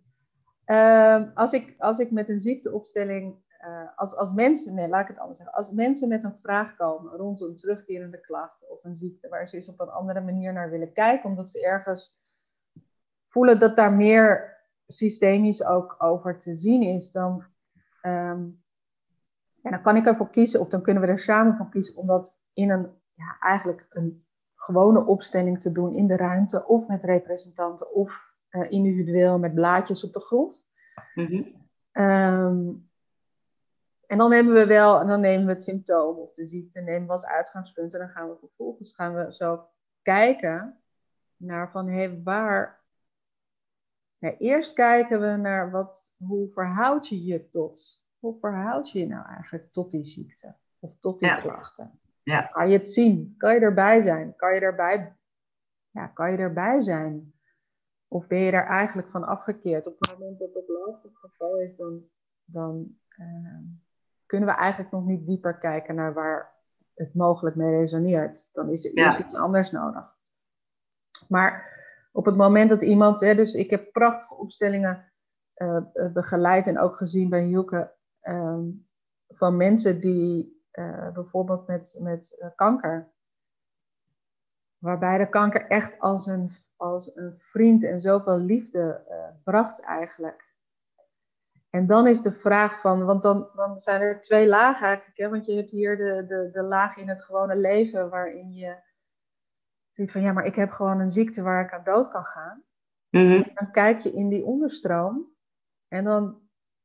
[0.66, 5.08] Uh, als, ik, als ik met een ziekteopstelling, uh, als, als mensen, nee, laat ik
[5.08, 5.56] het anders zeggen.
[5.56, 9.56] Als mensen met een vraag komen rondom een terugkerende klacht of een ziekte waar ze
[9.56, 12.16] eens op een andere manier naar willen kijken, omdat ze ergens
[13.28, 14.60] voelen dat daar meer
[14.92, 17.44] systemisch ook over te zien is, dan,
[18.02, 18.62] um,
[19.62, 22.06] ja, dan kan ik ervoor kiezen, of dan kunnen we er samen voor kiezen, om
[22.06, 24.24] dat in een, ja, eigenlijk een
[24.54, 30.04] gewone opstelling te doen in de ruimte, of met representanten, of uh, individueel met blaadjes
[30.04, 30.66] op de grond.
[31.14, 31.60] Mm
[31.92, 32.90] um,
[34.06, 37.06] en dan nemen we wel, en dan nemen we het symptoom of de ziekte, nemen
[37.06, 37.92] we als uitgangspunt.
[37.92, 39.68] En dan gaan we vervolgens gaan we zo
[40.02, 40.80] kijken
[41.36, 42.81] naar van, hé, hey, waar
[44.22, 49.06] ja, eerst kijken we naar wat, hoe verhoud je je tot, hoe verhoud je je
[49.06, 52.00] nou eigenlijk tot die ziekte of tot die klachten?
[52.22, 52.42] Ja.
[52.42, 53.34] Kan je het zien?
[53.38, 54.36] Kan je erbij zijn?
[54.36, 55.16] Kan je erbij,
[55.90, 57.34] ja, kan je erbij zijn?
[58.08, 59.86] Of ben je daar eigenlijk van afgekeerd?
[59.86, 62.02] Op het moment dat het lastig geval is, dan,
[62.44, 63.58] dan uh,
[64.26, 66.54] kunnen we eigenlijk nog niet dieper kijken naar waar
[66.94, 68.48] het mogelijk mee resoneert.
[68.52, 70.16] Dan is er eerst iets anders nodig.
[71.28, 71.71] Maar
[72.12, 75.12] op het moment dat iemand, hè, dus ik heb prachtige opstellingen
[75.56, 78.64] uh, begeleid en ook gezien bij Hielke ehm,
[79.28, 83.12] van mensen die uh, bijvoorbeeld met, met kanker,
[84.78, 89.04] waarbij de kanker echt als een, als een vriend en zoveel liefde
[89.44, 90.50] bracht eigenlijk.
[91.70, 95.28] En dan is de vraag van, want dan, dan zijn er twee lagen eigenlijk, hè,
[95.28, 98.76] want je hebt hier de, de, de laag in het gewone leven waarin je
[99.92, 102.62] Zoiets van, ja, maar ik heb gewoon een ziekte waar ik aan dood kan gaan.
[103.10, 103.42] Mhm.
[103.54, 105.30] Dan kijk je in die onderstroom
[105.88, 106.40] en dan,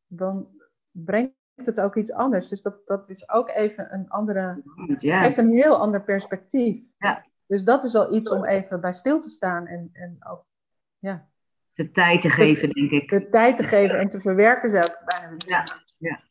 [0.08, 0.48] dan
[0.92, 2.48] brengt het ook iets anders.
[2.48, 4.64] Dus dat, dat is ook even een andere,
[4.98, 5.22] ja.
[5.22, 6.84] geeft een heel ander perspectief.
[6.98, 7.26] Ja.
[7.46, 10.46] Dus dat is al iets om even bij stil te staan en, en ook,
[11.00, 11.28] ja.
[11.74, 13.10] De tijd te geven, denk ik.
[13.10, 15.36] De tijd te geven en te verwerken zelf bijna.
[15.38, 15.64] Ja,
[15.98, 16.24] ja.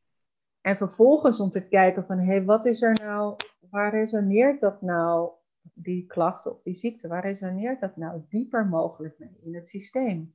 [0.61, 3.37] En vervolgens om te kijken van, hé, hey, wat is er nou,
[3.71, 5.31] waar resoneert dat nou
[5.79, 10.35] die klachten of die ziekte, waar resoneert dat nou dieper mogelijk mee in het systeem?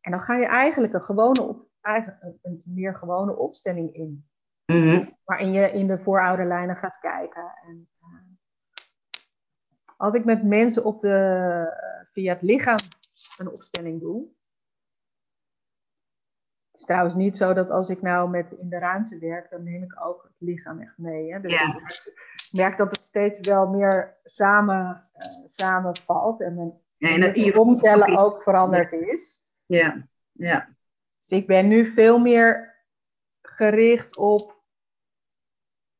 [0.00, 4.26] En dan ga je eigenlijk een, gewone op, een, een meer gewone opstelling in.
[4.66, 7.54] Mm Waarin je in de voorouderlijnen gaat kijken.
[7.66, 8.18] En, uh,
[9.96, 12.78] als ik met mensen op de, uh, via het lichaam
[13.38, 14.26] een opstelling doe.
[16.76, 19.62] Het is trouwens niet zo dat als ik nou met in de ruimte werk, dan
[19.62, 21.32] neem ik ook het lichaam echt mee.
[21.32, 21.40] Hè?
[21.40, 21.80] Dus ja
[22.56, 28.16] merk dat het steeds wel meer samen, uh, samenvalt en mijn ja, en dat omstellen
[28.16, 29.42] ook veranderd is.
[29.66, 30.68] Ja, ja.
[31.18, 32.76] Dus ik ben nu veel meer
[33.42, 34.62] gericht op,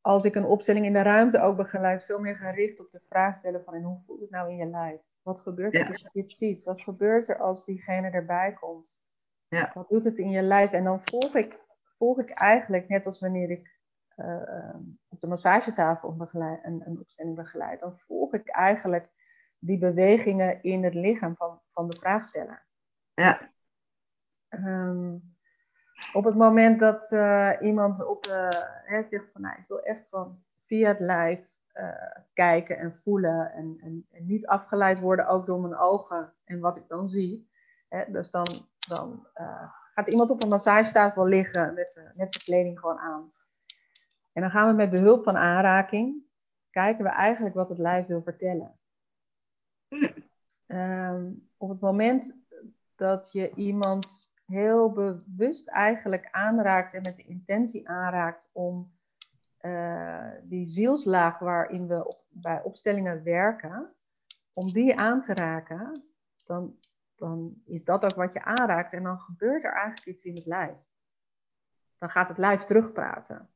[0.00, 3.34] als ik een opstelling in de ruimte ook begeleid, veel meer gericht op de vraag
[3.34, 5.00] stellen van en hoe voelt het nou in je lijf?
[5.22, 6.64] Wat gebeurt er als je dit ziet?
[6.64, 9.04] Wat gebeurt er als diegene erbij komt?
[9.48, 9.70] Ja.
[9.74, 10.72] Wat doet het in je lijf?
[10.72, 11.60] En dan volg ik,
[11.98, 13.74] volg ik eigenlijk, net als wanneer ik
[14.16, 14.74] uh,
[15.08, 19.08] op de massagetafel begeleid, een, een opstelling begeleid, dan volg ik eigenlijk
[19.58, 22.66] die bewegingen in het lichaam van, van de vraagsteller.
[23.14, 23.50] Ja.
[24.50, 25.36] Um,
[26.12, 28.48] op het moment dat uh, iemand op de,
[28.84, 31.54] hè, zegt van, nou, ik wil echt van via het lijf
[32.32, 36.76] kijken en voelen en, en, en, niet afgeleid worden ook door mijn ogen en wat
[36.76, 37.50] ik dan zie.
[37.88, 38.04] Hè?
[38.10, 38.46] Dus dan,
[38.86, 39.26] dan
[39.94, 43.32] gaat iemand op een massagetafel liggen met, met zijn kleding gewoon aan.
[44.32, 46.24] En dan gaan we met behulp van aanraking,
[46.70, 48.78] kijken we eigenlijk wat het lijf wil vertellen.
[50.66, 52.38] Ehm, op het moment
[52.94, 58.94] dat je iemand heel bewust eigenlijk aanraakt en met de intentie aanraakt om
[59.60, 63.94] uh, die zielslaag waarin we bij opstellingen werken,
[64.52, 66.04] om die aan te raken,
[66.46, 66.78] dan,
[67.16, 70.46] dan is dat ook wat je aanraakt en dan gebeurt er eigenlijk iets in het
[70.46, 70.76] lijf.
[71.98, 73.48] Dan gaat het lijf terugpraten.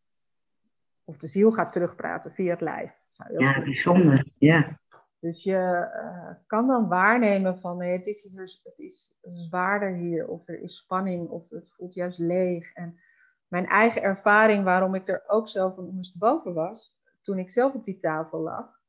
[1.05, 2.93] Of de ziel gaat terugpraten via het lijf.
[3.39, 4.27] ja, bijzonder.
[4.39, 4.79] Ja.
[5.19, 10.29] Dus je uh, kan dan waarnemen van nee, het, is hier, het is zwaarder hier,
[10.29, 12.73] of er is spanning, of het voelt juist leeg.
[12.73, 13.01] En
[13.49, 17.85] mijn eigen ervaring, waarom ik er ook zo van ondersteboven was, toen ik zelf op
[17.85, 18.81] die tafel lag,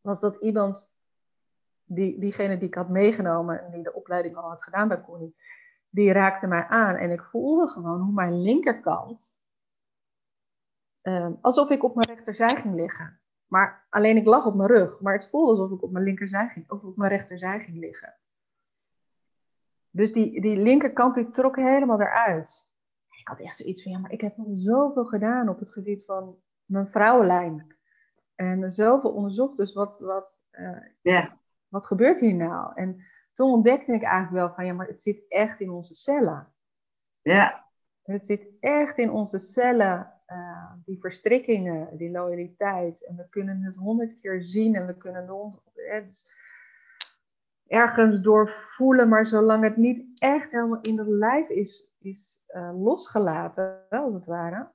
[0.00, 0.95] was dat iemand,
[1.86, 5.36] die, diegene die ik had meegenomen en die de opleiding al had gedaan bij Connie,
[5.88, 9.38] die raakte mij aan en ik voelde gewoon hoe mijn linkerkant,
[11.02, 13.20] uh, alsof ik op mijn rechterzij ging liggen.
[13.46, 15.00] Maar alleen ik lag op mijn rug.
[15.00, 18.14] Maar het voelde alsof ik op mijn linkerzij ging, of op mijn rechterzij ging liggen.
[19.90, 22.70] Dus die, die linkerkant die trok helemaal eruit.
[23.18, 26.04] Ik had echt zoiets van, ja, maar ik heb nog zoveel gedaan op het gebied
[26.04, 27.74] van mijn vrouwenlijn.
[28.34, 30.78] En zoveel onderzocht, dus wat, wat, uh,
[31.68, 32.72] wat gebeurt hier nou?
[32.74, 36.52] En toen ontdekte ik eigenlijk wel van, ja, maar het zit echt in onze cellen.
[37.22, 37.64] Ja.
[38.02, 43.06] Het zit echt in onze cellen uh, die verstrikkingen, die loyaliteit.
[43.06, 45.26] En we kunnen het honderd keer zien en we kunnen
[45.74, 46.26] het
[47.66, 52.82] ergens door voelen, maar zolang het niet echt helemaal in het lijf is, is uh,
[52.82, 54.72] losgelaten, als het ware,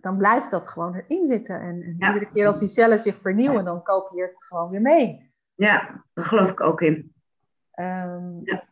[0.00, 1.60] dan blijft dat gewoon erin zitten.
[1.60, 5.25] En, en iedere keer als die cellen zich vernieuwen, dan kopieert het gewoon weer mee.
[5.56, 7.14] Ja, daar geloof ik ook in.
[7.74, 8.68] Um, ja.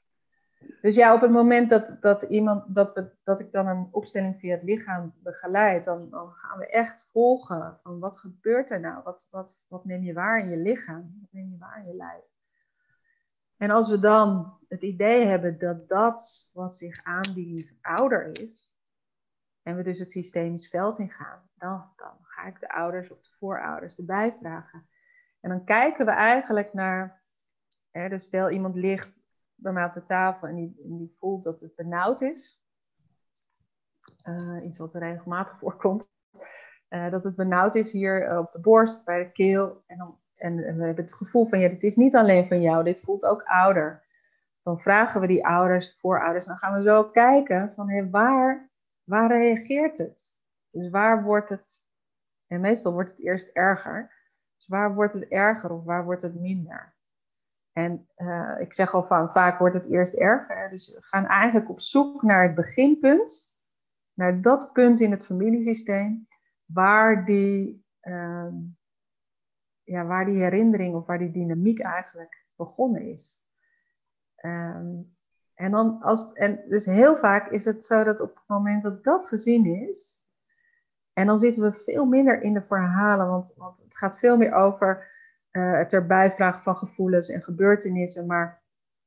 [0.80, 4.38] Dus ja, op het moment dat, dat, iemand, dat, we, dat ik dan een opstelling
[4.38, 9.02] via het lichaam begeleid, dan, dan gaan we echt volgen van wat gebeurt er nou?
[9.02, 11.18] Wat, wat, wat neem je waar in je lichaam?
[11.20, 12.24] Wat neem je waar in je lijf?
[13.56, 18.68] En als we dan het idee hebben dat dat wat zich aandient ouder is,
[19.62, 23.30] en we dus het systemisch veld ingaan, dan, dan ga ik de ouders of de
[23.38, 24.88] voorouders erbij vragen.
[25.44, 27.22] En dan kijken we eigenlijk naar,
[27.90, 29.22] hè, dus stel iemand ligt
[29.54, 32.62] bij mij op de tafel en die, die voelt dat het benauwd is.
[34.28, 36.12] Uh, iets wat er regelmatig voorkomt.
[36.88, 39.82] Uh, dat het benauwd is hier eh, op de borst, bij de keel.
[39.86, 43.00] En, en, we hebben het gevoel van, ja, dit is niet alleen van jou, dit
[43.00, 44.04] voelt ook ouder.
[44.62, 48.70] Dan vragen we die ouders, voorouders, dan gaan we zo kijken van, waar,
[49.02, 50.38] waar reageert het?
[50.70, 51.84] Dus waar wordt het,
[52.46, 54.22] en meestal wordt het eerst erger.
[54.64, 56.94] Dus waar wordt het erger of waar wordt het minder?
[57.72, 60.70] En uh, ik zeg al van vaak wordt het eerst erger.
[60.70, 63.56] Dus we gaan eigenlijk op zoek naar het beginpunt,
[64.12, 66.28] naar dat punt in het familiesysteem
[66.64, 68.52] waar die, uh,
[69.82, 73.44] ja, waar die herinnering of waar die dynamiek eigenlijk begonnen is.
[74.44, 75.16] Um,
[75.54, 79.04] en, dan als, en dus heel vaak is het zo dat op het moment dat
[79.04, 80.23] dat gezien is,
[81.14, 84.52] en dan zitten we veel minder in de verhalen, want, want het gaat veel meer
[84.52, 85.12] over
[85.52, 88.62] uh, het erbij vragen van gevoelens en gebeurtenissen, maar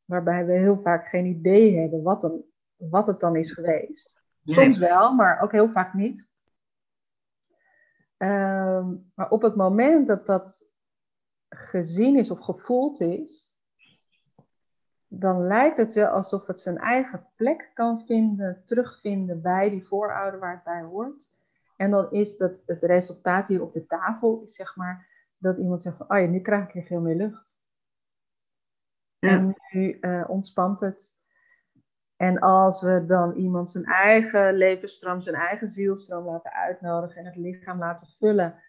[0.06, 2.44] waarbij we heel vaak geen idee hebben wat, dan,
[2.76, 4.22] wat het dan is geweest.
[4.44, 6.28] Soms wel, maar ook heel vaak niet.
[8.18, 10.70] Ehm, maar op het moment dat dat
[11.50, 13.56] gezien is of gevoeld is,
[15.08, 20.40] dan lijkt het wel alsof het zijn eigen plek kan vinden, terugvinden bij die voorouder
[20.40, 21.36] waar het bij hoort.
[21.78, 25.82] En dan is dat het resultaat hier op de tafel, is zeg maar dat iemand
[25.82, 27.60] zegt van, oh ja, nu krijg ik weer veel meer lucht.
[29.20, 31.16] En nu uh, ontspant het.
[32.16, 37.36] En als we dan iemand zijn eigen levensstroom, zijn eigen zielstroom laten uitnodigen en het
[37.36, 38.64] lichaam laten vullen.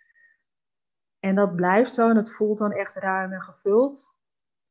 [1.18, 4.18] En dat blijft zo en het voelt dan echt ruim en gevuld.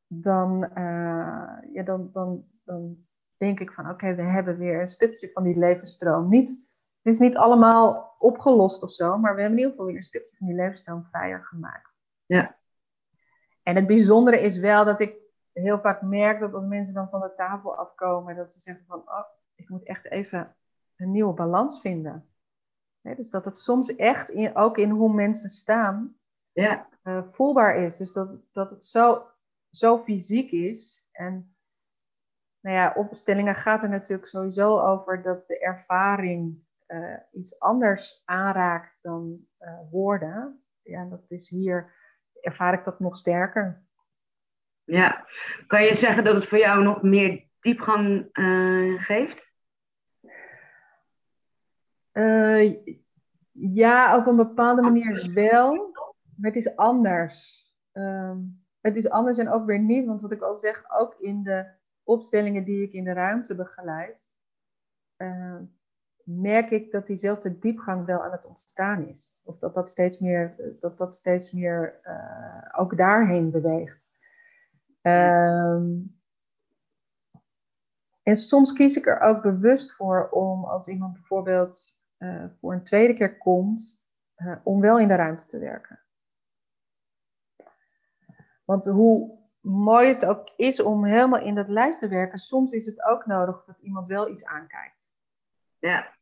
[0.08, 5.32] Dan, uh, ja, dan, dan, dan denk ik van oké, we hebben weer een stukje
[5.32, 6.30] van die levensstroom.
[6.30, 6.67] Niet,
[7.08, 10.04] het is niet allemaal opgelost of zo, maar we hebben in ieder geval weer een
[10.04, 12.02] stukje van die levensstroom vrijer gemaakt.
[12.26, 12.58] Ja.
[13.64, 15.16] En het bijzondere is wel dat ik
[15.54, 19.00] heel vaak merk dat als mensen dan van de tafel afkomen, dat ze zeggen van,
[19.00, 19.24] oh,
[19.56, 20.56] ik moet echt even
[20.96, 22.30] een nieuwe balans vinden.
[23.02, 26.18] dus dat het soms echt, in, ook in hoe mensen staan,
[26.52, 26.88] ja.
[27.04, 27.98] Uh, voelbaar is.
[27.98, 29.28] Dus dat, dat het zo,
[29.72, 31.08] zo fysiek is.
[31.12, 31.56] En
[32.60, 38.98] nou ja, opstellingen gaat er natuurlijk sowieso over dat de ervaring uh, iets anders aanraakt
[39.02, 41.94] dan uh, woorden ja, dat is hier,
[42.42, 43.86] ervaar ik dat nog sterker.
[44.84, 45.26] Ja,
[45.68, 49.52] kan je zeggen dat het voor jou nog meer diepgang uh, geeft?
[53.52, 55.92] Ja, op een bepaalde manier wel.
[56.36, 57.66] Maar het is anders.
[57.92, 58.38] Ehm,
[58.82, 61.72] het is anders en ook weer niet, want wat ik al zeg, ook in de
[62.04, 64.36] opstellingen die ik in de ruimte begeleid,
[65.18, 65.60] uh,
[66.28, 69.42] merk ik dat diezelfde diepgang wel aan het ontstaan is.
[69.44, 74.10] Of dat dat steeds meer, dat dat steeds meer uh, ook daarheen beweegt.
[75.02, 76.20] Um,
[78.24, 82.84] en soms kies ik er ook bewust voor om, als iemand bijvoorbeeld uh, voor een
[82.84, 86.00] tweede keer komt, uh, om wel in de ruimte te werken.
[88.66, 92.86] Want hoe mooi het ook is om helemaal in dat lijf te werken, soms is
[92.86, 95.12] het ook nodig dat iemand wel iets aankijkt.
[95.80, 96.16] Ja.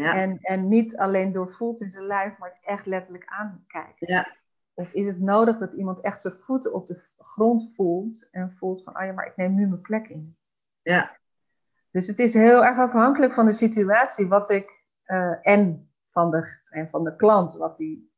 [0.00, 0.14] Ja.
[0.14, 3.98] En, en niet alleen doorvoelt in zijn lijf, maar het echt letterlijk aankijkt.
[3.98, 4.36] Ja.
[4.74, 8.82] Of is het nodig dat iemand echt zijn voeten op de grond voelt en voelt
[8.82, 10.36] van, oh ja, maar ik neem nu mijn plek in.
[10.82, 11.18] Ja.
[11.90, 16.60] Dus het is heel erg afhankelijk van de situatie wat ik, uh, en, van de,
[16.64, 18.12] en van de klant, wat die,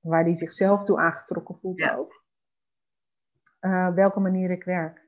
[0.00, 1.94] waar die zichzelf toe aangetrokken voelt ja.
[1.94, 2.24] ook.
[3.60, 5.07] Uh, welke manier ik werk.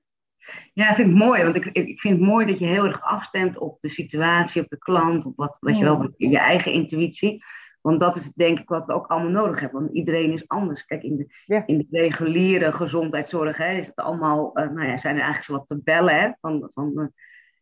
[0.72, 1.42] Ja, vind ik mooi.
[1.42, 4.68] Want ik, ik vind het mooi dat je heel erg afstemt op de situatie, op
[4.68, 7.44] de klant, op wat, wat je wel, je eigen intuïtie.
[7.80, 9.80] Want dat is denk ik wat we ook allemaal nodig hebben.
[9.80, 10.84] Want iedereen is anders.
[10.84, 11.66] Kijk, in de, ja.
[11.66, 15.52] in de reguliere gezondheidszorg hè, is het allemaal, uh, nou ja, zijn er eigenlijk zo
[15.52, 16.20] wat tabellen.
[16.20, 17.06] Hè, van, van, uh,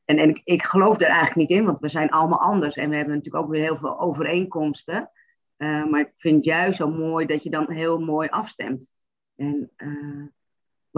[0.05, 2.77] en en ik, ik geloof er eigenlijk niet in, want we zijn allemaal anders.
[2.77, 5.11] En we hebben natuurlijk ook weer heel veel overeenkomsten.
[5.59, 8.89] Uh, maar ik vind het juist zo mooi dat je dan heel mooi afstemt.
[9.37, 9.71] En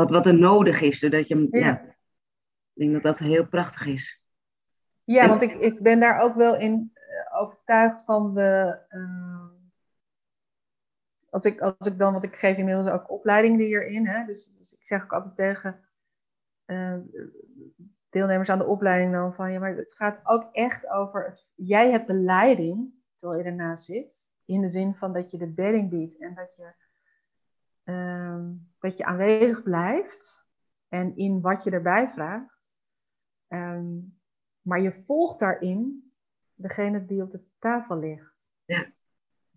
[0.00, 1.48] wat, wat er nodig is, zodat je.
[1.50, 1.58] Ja.
[1.58, 1.80] ja.
[2.72, 4.22] ik denk dat dat heel prachtig is.
[5.04, 6.92] Ja, want ik, ik ben daar ook wel in
[7.32, 8.78] overtuigd van de.
[8.90, 9.48] Uh,
[11.30, 14.72] als, ik, als ik dan, want ik geef inmiddels ook opleidingen hierin, hè, dus, dus
[14.72, 15.84] ik zeg ook altijd tegen
[16.66, 16.96] uh,
[18.10, 21.48] deelnemers aan de opleiding dan van ja, maar het gaat ook echt over het.
[21.54, 25.52] Jij hebt de leiding terwijl je ernaast zit, in de zin van dat je de
[25.52, 26.72] bedding biedt en dat je,
[27.84, 28.46] uh,
[28.80, 30.48] dat je aanwezig blijft
[30.88, 32.72] en in wat je erbij vraagt.
[33.48, 34.18] Um,
[34.60, 36.12] maar je volgt daarin
[36.54, 38.50] degene die op de tafel ligt.
[38.64, 38.92] Ja.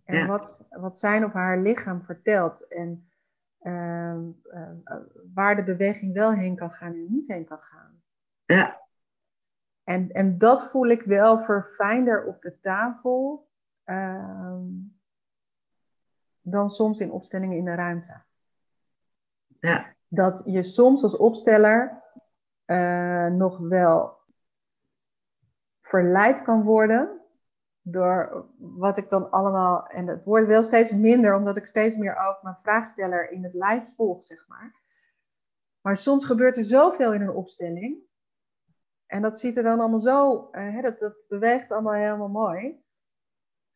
[0.03, 0.25] En ja.
[0.25, 2.67] Wat, wat zijn op haar lichaam vertelt.
[2.67, 3.09] En
[3.61, 4.71] uh, uh,
[5.33, 8.01] waar de beweging wel heen kan gaan en niet heen kan gaan.
[8.45, 8.81] Ja.
[9.83, 13.49] En, en dat voel ik wel verfijnder op de tafel
[13.85, 14.57] uh,
[16.41, 18.21] dan soms in opstellingen in de ruimte.
[20.07, 22.03] Dat je soms als opsteller
[22.65, 24.17] eh, nog wel
[25.81, 27.21] verleid kan worden
[27.81, 32.17] door wat ik dan allemaal, en het wordt wel steeds minder, omdat ik steeds meer
[32.17, 34.81] ook mijn vraagsteller in het lijf volg, zeg maar.
[35.81, 37.97] Maar soms gebeurt er zoveel in een opstelling.
[39.05, 42.83] En dat ziet er dan allemaal zo, uh, dat, dat beweegt allemaal helemaal mooi.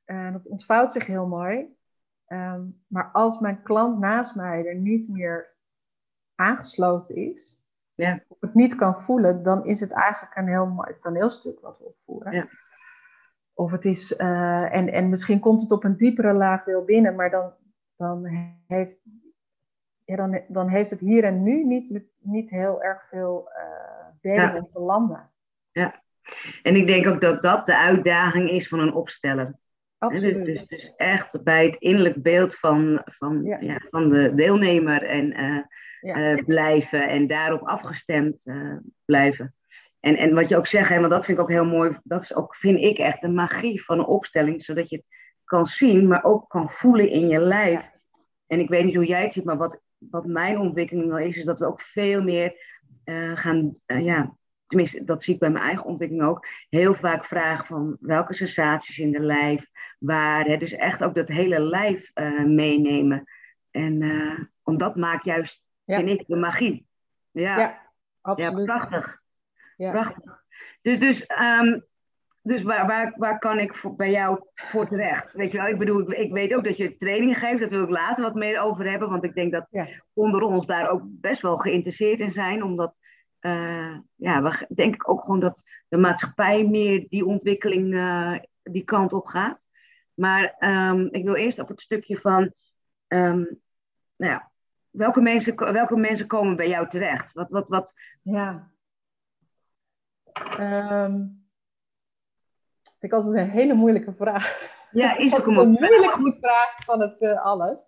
[0.06, 1.76] En dat ontvouwt zich heel mooi.
[2.28, 5.57] Um, maar als mijn klant naast mij er niet meer
[6.38, 8.24] aangesloten is, ja.
[8.28, 11.86] of het niet kan voelen, dan is het eigenlijk een heel mooi toneelstuk wat we
[11.86, 12.34] opvoeren.
[12.34, 12.48] Ja.
[13.54, 17.16] Of het is, uh, en, en misschien komt het op een diepere laag wel binnen,
[17.16, 17.54] maar dan,
[17.96, 18.26] dan,
[18.68, 18.98] heeft,
[20.06, 23.50] ja, dan, dan heeft het hier en nu niet, niet heel erg veel
[24.22, 24.56] uh, ja.
[24.56, 25.32] om te landen.
[25.72, 26.02] Ja,
[26.64, 29.56] en ik denk ook dat dat de uitdaging is van een opsteller.
[29.98, 30.46] Absoluut.
[30.46, 33.60] Dus, dus, dus echt bij het innerlijk beeld van, van, ja.
[33.60, 35.64] Ja, van de deelnemer en uh,
[36.02, 36.34] ja.
[36.34, 39.56] uh, blijven en daarop afgestemd uh, blijven.
[40.00, 42.22] En, en wat je ook zegt, hè, want dat vind ik ook heel mooi, dat
[42.22, 45.06] is ook, vind ik echt de magie van een opstelling, zodat je het
[45.44, 47.90] kan zien, maar ook kan voelen in je lijf.
[48.48, 51.38] En ik weet niet hoe jij het ziet, maar wat, wat mijn ontwikkeling wel is,
[51.38, 52.76] is dat we ook veel meer
[53.34, 57.98] gaan, ja, tenminste, dat zie ik bij mijn eigen ontwikkeling ook, heel vaak vragen van
[58.00, 60.46] welke sensaties in de lijf, waar.
[60.46, 63.24] Hè, dus echt ook dat hele lijf uh, meenemen.
[63.72, 65.98] En uh, dat maakt juist, ja.
[65.98, 66.88] vind ik, de magie.
[67.32, 67.82] Ja, ja
[68.22, 68.58] absoluut.
[68.58, 69.22] Ja, prachtig.
[69.78, 69.92] Ja.
[69.92, 70.44] Prachtig.
[70.82, 71.86] Dus, dus, um,
[72.42, 75.34] dus waar, waar, waar kan ik voor, bij jou voor terecht?
[75.34, 77.84] Weet je wel, ik bedoel, ik, ik weet ook dat je trainingen geeft, daar wil
[77.84, 79.68] ik later wat meer over hebben, want ik denk dat
[80.14, 82.98] onder ons daar ook best wel geïnteresseerd in zijn, omdat
[83.42, 88.84] uh, ja, we, denk ik ook gewoon dat de maatschappij meer die ontwikkeling uh, die
[88.84, 89.66] kant op gaat.
[90.14, 92.52] Maar um, ik wil eerst op het stukje van,
[93.08, 93.60] um,
[94.16, 94.52] nou ja,
[94.98, 97.34] welke mensen, welke mensen komen bij jou terecht?
[97.34, 97.94] Wat, wat, wat...
[98.22, 98.72] Ja.
[100.60, 101.46] Um,
[102.84, 104.72] vind ik altijd een hele moeilijke vraag.
[104.92, 107.86] Ja, is ook een moeilijkste vraag van het uh, alles.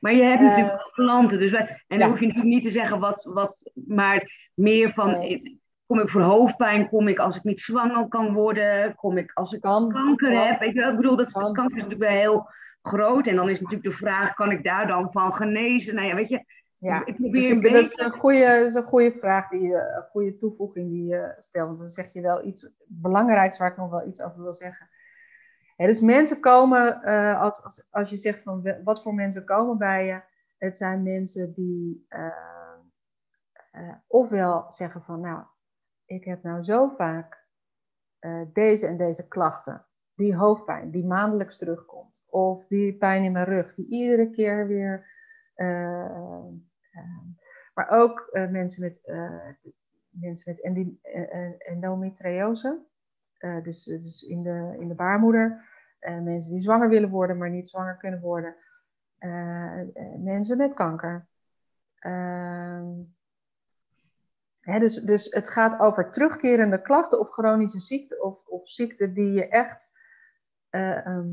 [0.00, 2.70] Maar je hebt natuurlijk uh, klanten, dus wij, en dan hoef je natuurlijk niet te
[2.70, 5.40] zeggen wat, wat maar meer van,
[5.86, 9.52] kom ik voor hoofdpijn, kom ik als ik niet zwanger kan worden, kom ik als
[9.52, 10.60] ik kan, kanker kan, heb.
[10.60, 11.52] Weet je, ik bedoel, dat kan.
[11.52, 12.48] kanker is natuurlijk wel heel
[12.82, 13.26] groot.
[13.26, 15.94] En dan is natuurlijk de vraag, kan ik daar dan van genezen?
[15.94, 16.44] Nou ja, weet je,
[16.80, 20.08] ja, ik probeer dus dat is een goede, is een goede vraag, die je, een
[20.10, 21.66] goede toevoeging die je stelt.
[21.66, 24.88] Want dan zeg je wel iets belangrijks waar ik nog wel iets over wil zeggen.
[25.76, 30.06] dus mensen komen, uh, als, als, als je zegt van wat voor mensen komen bij
[30.06, 30.22] je,
[30.58, 32.26] het zijn mensen die uh,
[33.72, 35.42] uh, ofwel zeggen van nou,
[36.04, 37.38] ik heb nou zo vaak
[38.52, 43.74] deze en deze klachten, die hoofdpijn die maandelijks terugkomt, of die pijn in mijn rug
[43.74, 45.18] die iedere keer weer
[45.60, 46.54] Ehm,
[47.74, 49.48] maar ook eh, mensen met, eh,
[50.08, 52.78] mensen met eh, endometriose,
[53.62, 55.68] dus, dus in, de, in de baarmoeder.
[56.00, 58.56] mensen die zwanger willen worden, maar niet zwanger kunnen worden.
[60.18, 61.26] mensen met kanker.
[61.94, 62.88] Ehm,
[64.60, 69.48] dus, dus het gaat over terugkerende klachten of chronische ziekte of, of ziekte die je
[69.48, 69.92] echt
[70.70, 71.28] ehm,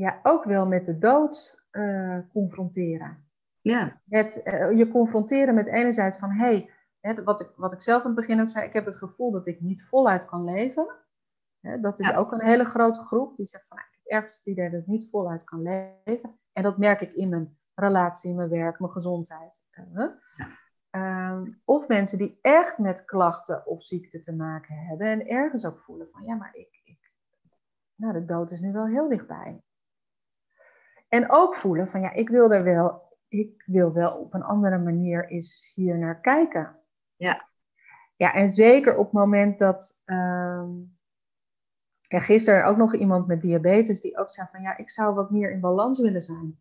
[0.00, 3.28] ja, ook wel met de dood uh, confronteren.
[3.60, 4.00] Ja.
[4.04, 6.68] Met, uh, je confronteren met enerzijds van, hé,
[7.00, 9.30] hey, wat, ik, wat ik zelf in het begin ook zei, ik heb het gevoel
[9.30, 10.96] dat ik niet voluit kan leven.
[11.60, 14.36] Hè, dat is ook een hele grote groep die zegt van, nou, ik heb ergens
[14.36, 16.38] het idee dat ik niet voluit kan leven.
[16.52, 19.66] En dat merk ik in mijn relatie, mijn werk, mijn gezondheid.
[19.94, 20.06] Uh,
[21.30, 25.80] um, of mensen die echt met klachten of ziekte te maken hebben en ergens ook
[25.80, 27.12] voelen van, ja, maar ik, ik
[27.94, 29.62] nou, de dood is nu wel heel dichtbij.
[31.10, 34.78] En ook voelen van ja, ik wil er wel, ik wil wel op een andere
[34.78, 36.76] manier eens hier naar kijken.
[37.16, 37.48] Ja.
[38.16, 40.02] Ja, en zeker op het moment dat.
[42.10, 45.30] Ja, gisteren ook nog iemand met diabetes die ook zei van ja, ik zou wat
[45.30, 46.60] meer in balans willen zijn.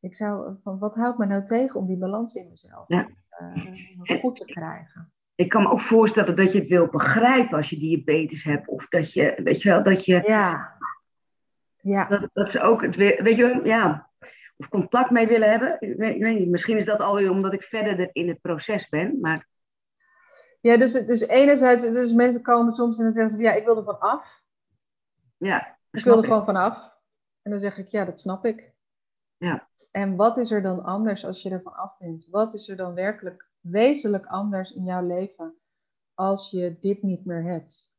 [0.00, 3.08] Ik zou van wat houdt me nou tegen om die balans in mezelf ja.
[3.40, 5.12] uh, goed te krijgen.
[5.34, 8.68] Ik kan me ook voorstellen dat je het wil begrijpen als je diabetes hebt.
[8.68, 10.75] Of dat je, weet je wel, dat je ja.
[11.86, 12.04] Ja.
[12.04, 14.10] Dat, dat ze ook het weet je, ja,
[14.56, 15.76] of contact mee willen hebben.
[15.80, 18.88] Ik weet, ik weet niet, misschien is dat alweer omdat ik verder in het proces
[18.88, 19.48] ben, maar...
[20.60, 23.76] Ja, dus, dus enerzijds, dus mensen komen soms en dan zeggen ze, ja, ik wil
[23.76, 24.42] er van af.
[25.36, 26.98] Ja, ik wil er gewoon van af.
[27.42, 28.72] En dan zeg ik, ja, dat snap ik.
[29.36, 29.68] Ja.
[29.90, 32.26] En wat is er dan anders als je er van af bent?
[32.30, 35.54] Wat is er dan werkelijk wezenlijk anders in jouw leven
[36.14, 37.94] als je dit niet meer hebt?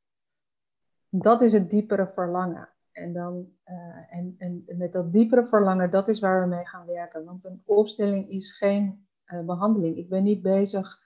[1.10, 2.70] Dat is het diepere verlangen.
[2.98, 6.86] En, dan, uh, en, en met dat diepere verlangen, dat is waar we mee gaan
[6.86, 7.26] werken.
[7.26, 9.98] Want een opstelling is geen uh, behandeling.
[9.98, 11.02] Ik ben niet bezig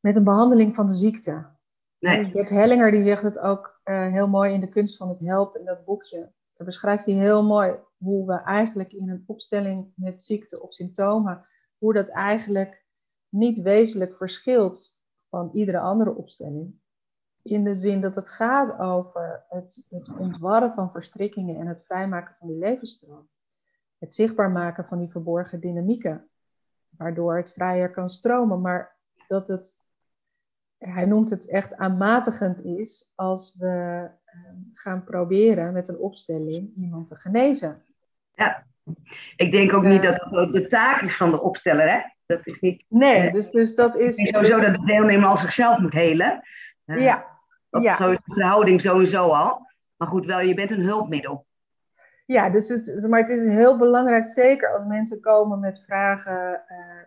[0.00, 1.46] met een behandeling van de ziekte.
[1.98, 2.22] Nee.
[2.22, 5.18] Dus Bert Hellinger die zegt het ook uh, heel mooi in de kunst van het
[5.18, 6.32] helpen in dat boekje.
[6.54, 11.46] Daar beschrijft hij heel mooi hoe we eigenlijk in een opstelling met ziekte of symptomen,
[11.78, 12.86] hoe dat eigenlijk
[13.28, 16.82] niet wezenlijk verschilt van iedere andere opstelling.
[17.44, 22.34] In de zin dat het gaat over het, het ontwarren van verstrikkingen en het vrijmaken
[22.38, 23.28] van die levensstroom.
[23.98, 26.28] Het zichtbaar maken van die verborgen dynamieken,
[26.96, 28.60] waardoor het vrijer kan stromen.
[28.60, 28.96] Maar
[29.28, 29.76] dat het,
[30.78, 37.08] hij noemt het echt aanmatigend is als we ehm, gaan proberen met een opstelling iemand
[37.08, 37.82] te genezen.
[38.34, 38.66] Ja,
[39.36, 42.00] ik denk ook niet dat het de taak is van de opsteller, hè?
[42.26, 42.84] Dat is niet.
[42.88, 44.16] Nee, dus, dus dat is.
[44.16, 46.42] Het is sowieso dat de deelnemer al zichzelf moet helen.
[46.84, 47.33] Ja,
[47.74, 47.96] dat ja.
[47.96, 49.66] zo is de verhouding sowieso al.
[49.96, 51.46] Maar goed, wel, je bent een hulpmiddel.
[52.26, 56.64] Ja, dus het, maar het is heel belangrijk, zeker als mensen komen met vragen.
[56.68, 57.02] Uh,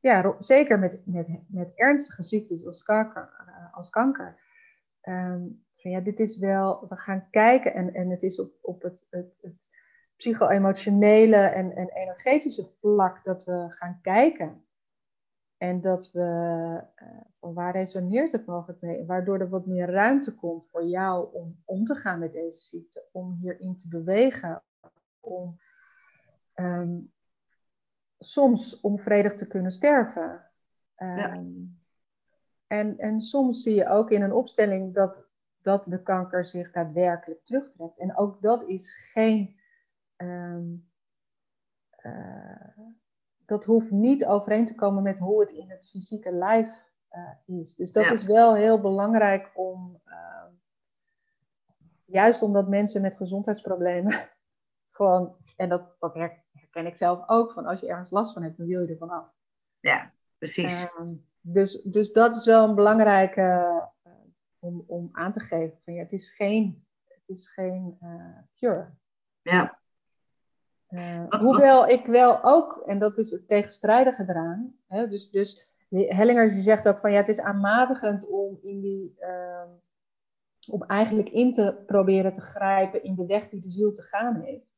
[0.00, 3.44] ja, zeker met, met, met ernstige ziektes als kanker.
[3.48, 4.40] Uh, als kanker.
[5.02, 9.06] Um, ja, dit is wel, we gaan kijken en, en het is op, op het,
[9.10, 9.70] het, het
[10.16, 14.64] psycho-emotionele en, en energetische vlak dat we gaan kijken
[15.64, 16.20] en dat we,
[17.02, 19.06] uh, van waar resoneert het mogelijk mee?
[19.06, 23.04] Waardoor er wat meer ruimte komt voor jou om om te gaan met deze ziekte,
[23.12, 24.62] om hierin te bewegen,
[25.20, 25.60] om
[26.54, 27.12] um,
[28.18, 30.50] soms onvredig te kunnen sterven.
[30.96, 31.42] Um, ja.
[32.66, 35.26] en, en soms zie je ook in een opstelling dat,
[35.60, 37.98] dat de kanker zich daadwerkelijk terugtrekt.
[37.98, 39.56] En ook dat is geen.
[40.16, 40.88] Um,
[42.02, 42.78] uh,
[43.46, 47.74] dat hoeft niet overeen te komen met hoe het in het fysieke lijf uh, is.
[47.74, 50.44] Dus dat is wel heel belangrijk om, uh,
[52.04, 54.28] juist omdat mensen met gezondheidsproblemen
[54.96, 58.56] gewoon, en dat, dat herken ik zelf ook, van als je ergens last van hebt,
[58.56, 59.32] dan wil je er vanaf.
[59.80, 60.82] Ja, precies.
[60.82, 61.08] Uh,
[61.40, 63.40] dus, dus dat is wel een belangrijke
[64.06, 64.12] uh,
[64.58, 65.78] om, om aan te geven.
[65.80, 67.98] Van, ja, het, is geen, het is geen
[68.54, 68.94] cure.
[69.42, 69.82] Ja.
[71.38, 76.62] Hoewel ik wel ook, en dat is het tegenstrijdige eraan, hè, dus, dus Hellinger die
[76.62, 79.68] zegt ook van ja, het is aanmatigend om in die, ehm,
[80.70, 84.40] om eigenlijk in te proberen te grijpen in de weg die de ziel te gaan
[84.40, 84.72] heeft.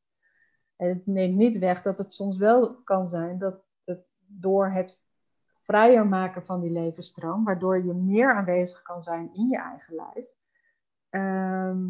[0.77, 4.99] En het neemt niet weg dat het soms wel kan zijn dat het door het
[5.61, 10.27] vrijer maken van die levensstroom, waardoor je meer aanwezig kan zijn in je eigen lijf,
[11.09, 11.85] ehm,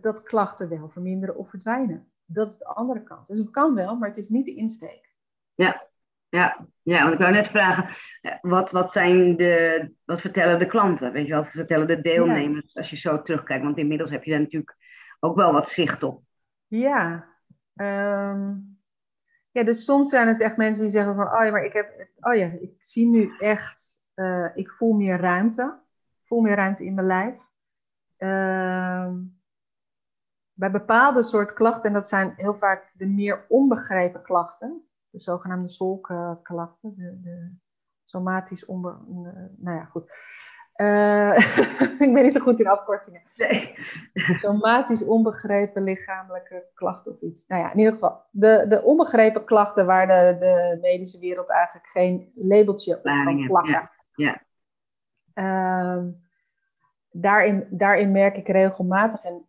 [0.00, 2.12] dat klachten wel verminderen of verdwijnen.
[2.24, 3.26] Dat is de andere kant.
[3.26, 5.14] Dus het kan wel, maar het is niet de insteek.
[5.54, 5.88] Ja,
[6.28, 7.88] ja, ja, want ik wou net vragen,
[8.20, 11.12] eh, wat, wat, zijn de, wat vertellen de klanten?
[11.12, 13.64] Weet je wel, wat vertellen de deelnemers als je zo terugkijkt?
[13.64, 14.76] Want inmiddels heb je daar natuurlijk
[15.20, 16.22] ook wel wat zicht op.
[16.66, 17.28] Ja,
[17.74, 18.54] ehm,
[19.50, 22.08] ja dus soms zijn het echt mensen die zeggen van, oh ja, maar ik heb,
[22.20, 25.80] oh ja, ik zie nu echt, uh, ik voel meer ruimte.
[26.20, 27.38] Ik voel meer ruimte in mijn lijf.
[28.16, 29.14] Ehm,
[30.54, 35.68] bij bepaalde soort klachten, en dat zijn heel vaak de meer onbegrepen klachten, de zogenaamde
[35.68, 37.54] zolkklachten, de, de
[38.04, 38.96] somatisch onbe...
[39.56, 40.12] Nou ja, goed.
[40.76, 41.38] Uh,
[42.06, 43.22] ik ben niet zo goed in afkortingen.
[43.36, 43.74] Nee.
[44.32, 47.46] Somatisch onbegrepen lichamelijke klachten of iets.
[47.46, 51.86] Nou ja, in ieder geval, de, de onbegrepen klachten waar de, de medische wereld eigenlijk
[51.86, 53.72] geen labeltje op kan plakken.
[53.72, 53.90] Ja.
[54.14, 54.42] ja.
[55.96, 56.04] Uh,
[57.10, 59.48] daarin, daarin merk ik regelmatig, en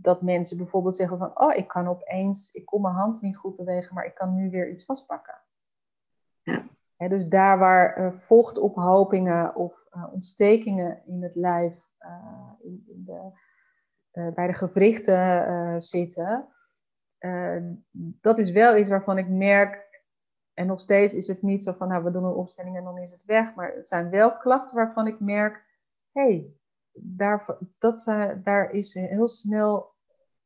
[0.00, 3.56] dat mensen bijvoorbeeld zeggen van, oh, ik kan opeens, ik kon mijn hand niet goed
[3.56, 5.40] bewegen, maar ik kan nu weer iets vastpakken.
[6.42, 7.08] Ja.
[7.08, 14.32] dus daar waar uh, vochtophopingen of uh, ontstekingen in het lijf, uh, in, in de,
[14.34, 16.48] bij de gewrichten zitten,
[18.20, 20.02] dat is wel iets waarvan ik merk,
[20.54, 22.98] en nog steeds is het niet zo van, nou, we doen een opstelling en dan
[22.98, 25.64] is het weg, maar het zijn wel klachten waarvan ik merk,
[26.12, 26.52] hey,
[27.02, 28.04] daar, dat,
[28.44, 29.94] daar is heel snel,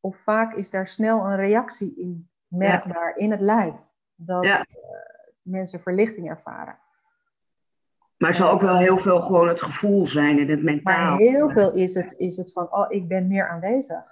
[0.01, 3.75] of vaak is daar snel een reactie in merkbaar in het lijf.
[4.15, 4.61] Dat eh,
[5.43, 6.79] mensen verlichting ervaren.
[8.17, 11.11] Maar het zal ook wel heel veel gewoon het gevoel zijn in het mentaal.
[11.11, 14.05] Maar heel veel is het, is het van, oh, ik ben meer aanwezig.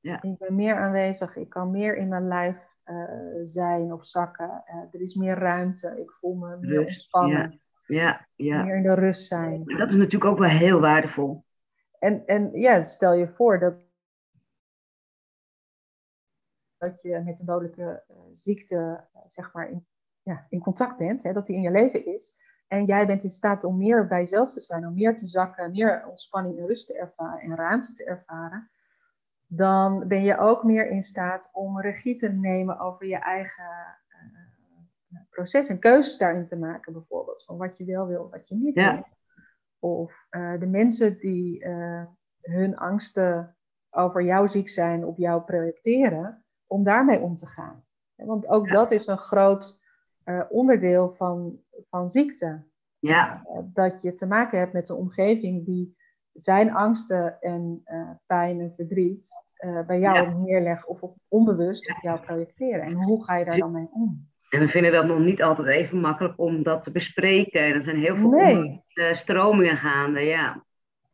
[0.00, 0.22] Ja.
[0.22, 2.94] Ik ben meer aanwezig, ik kan meer in mijn lijf uh,
[3.44, 4.64] zijn of zakken.
[4.66, 7.60] Uh, er is meer ruimte, ik voel me meer ontspannen.
[7.86, 8.26] Ja.
[8.36, 9.64] Ja, Meer in de rust zijn.
[9.64, 11.43] Dat is natuurlijk ook wel heel waardevol.
[12.04, 13.74] En, en ja, stel je voor dat,
[16.78, 19.86] dat je met een dodelijke uh, ziekte uh, zeg maar in,
[20.22, 22.34] ja, in contact bent, hè, dat die in je leven is.
[22.68, 25.70] En jij bent in staat om meer bij jezelf te zijn, om meer te zakken,
[25.70, 28.70] meer ontspanning en rust te ervaren en ruimte te ervaren.
[29.46, 33.98] Dan ben je ook meer in staat om regie te nemen over je eigen
[35.08, 37.44] uh, proces en keuzes daarin te maken, bijvoorbeeld.
[37.44, 39.06] Van wat je wel wil, wat je niet wil.
[39.84, 42.02] Of uh, de mensen die uh,
[42.40, 43.56] hun angsten
[43.90, 47.84] over jouw ziek zijn op jou projecteren, om daarmee om te gaan.
[48.14, 49.80] Want ook dat is een groot
[50.24, 52.62] uh, onderdeel van, van ziekte.
[52.98, 53.46] Ja.
[53.72, 55.96] dat je te maken hebt met een omgeving die
[56.32, 57.82] zijn angsten en
[58.26, 59.28] pijn en verdriet
[59.86, 60.36] bij jou ja.
[60.36, 62.82] neerleggen of op, onbewust op jou projecteren.
[62.82, 64.28] En hoe ga je daar dan mee om?
[64.54, 67.60] En we vinden dat nog niet altijd even makkelijk om dat te bespreken.
[67.60, 68.82] Er zijn heel veel nee.
[69.12, 70.20] stromingen gaande.
[70.20, 70.64] Ja,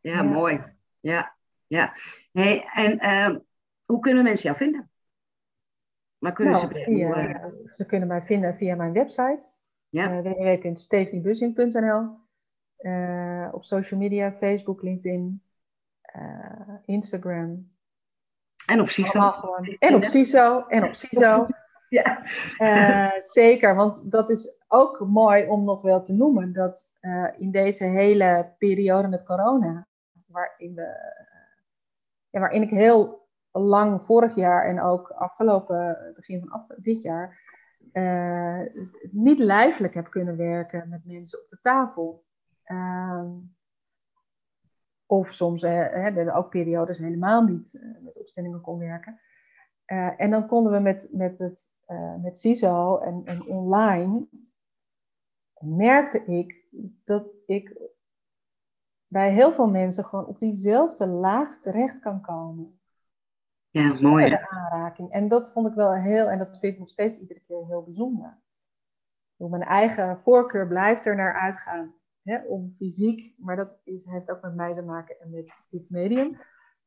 [0.01, 0.63] ja, mooi.
[1.01, 1.37] Ja,
[1.67, 1.95] ja.
[2.33, 3.37] Hey, en uh,
[3.85, 4.91] hoe kunnen mensen jou vinden?
[6.19, 9.43] Waar kunnen nou, ze via, Ze kunnen mij vinden via mijn website.
[9.89, 10.23] Ja.
[10.23, 10.55] Uh,
[12.79, 15.43] uh, Op social media, Facebook, LinkedIn,
[16.85, 17.73] Instagram.
[18.67, 19.35] En op CISO.
[19.79, 20.67] En op CISO.
[20.67, 21.47] En op CISO.
[21.91, 22.23] Ja.
[22.59, 26.53] Uh, zeker, want dat is ook mooi om nog wel te noemen.
[26.53, 29.87] Dat uh, in deze hele periode met corona,
[30.27, 30.75] waarin,
[32.31, 37.39] ja, waarin ik heel lang vorig jaar en ook afgelopen begin van dit jaar
[37.93, 38.61] uh,
[39.11, 42.25] niet lijfelijk heb kunnen werken met mensen op de tafel.
[42.65, 43.29] Ehm,
[45.07, 49.21] of soms uh, ook periodes helemaal niet met opstellingen kon werken.
[49.93, 54.27] Uh, en dan konden we met, met, het, uh, met CISO en, en online,
[55.59, 56.65] merkte ik
[57.05, 57.79] dat ik
[59.07, 62.81] bij heel veel mensen gewoon op diezelfde laag terecht kan komen.
[63.71, 64.25] Ja, dat is mooi.
[64.25, 65.11] De aanraking.
[65.11, 67.83] En dat vond ik wel heel, en dat vind ik nog steeds iedere keer heel
[67.83, 68.39] bijzonder.
[69.37, 71.95] Mijn eigen voorkeur blijft er naar uitgaan.
[72.23, 75.91] Hè, om fysiek, maar dat is, heeft ook met mij te maken en met dit
[75.91, 76.41] medium.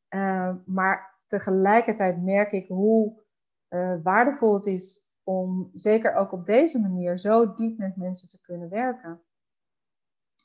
[0.10, 3.22] Uh, maar tegelijkertijd merk ik hoe
[3.70, 8.42] uh, waardevol het is om zeker ook op deze manier zo diep met mensen te
[8.42, 9.22] kunnen werken.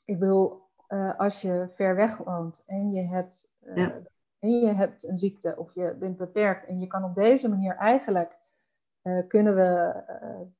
[0.05, 3.95] Ik bedoel, uh, als je ver weg woont en je hebt uh,
[4.39, 7.75] en je hebt een ziekte of je bent beperkt en je kan op deze manier
[7.75, 8.37] eigenlijk,
[9.27, 10.03] kunnen we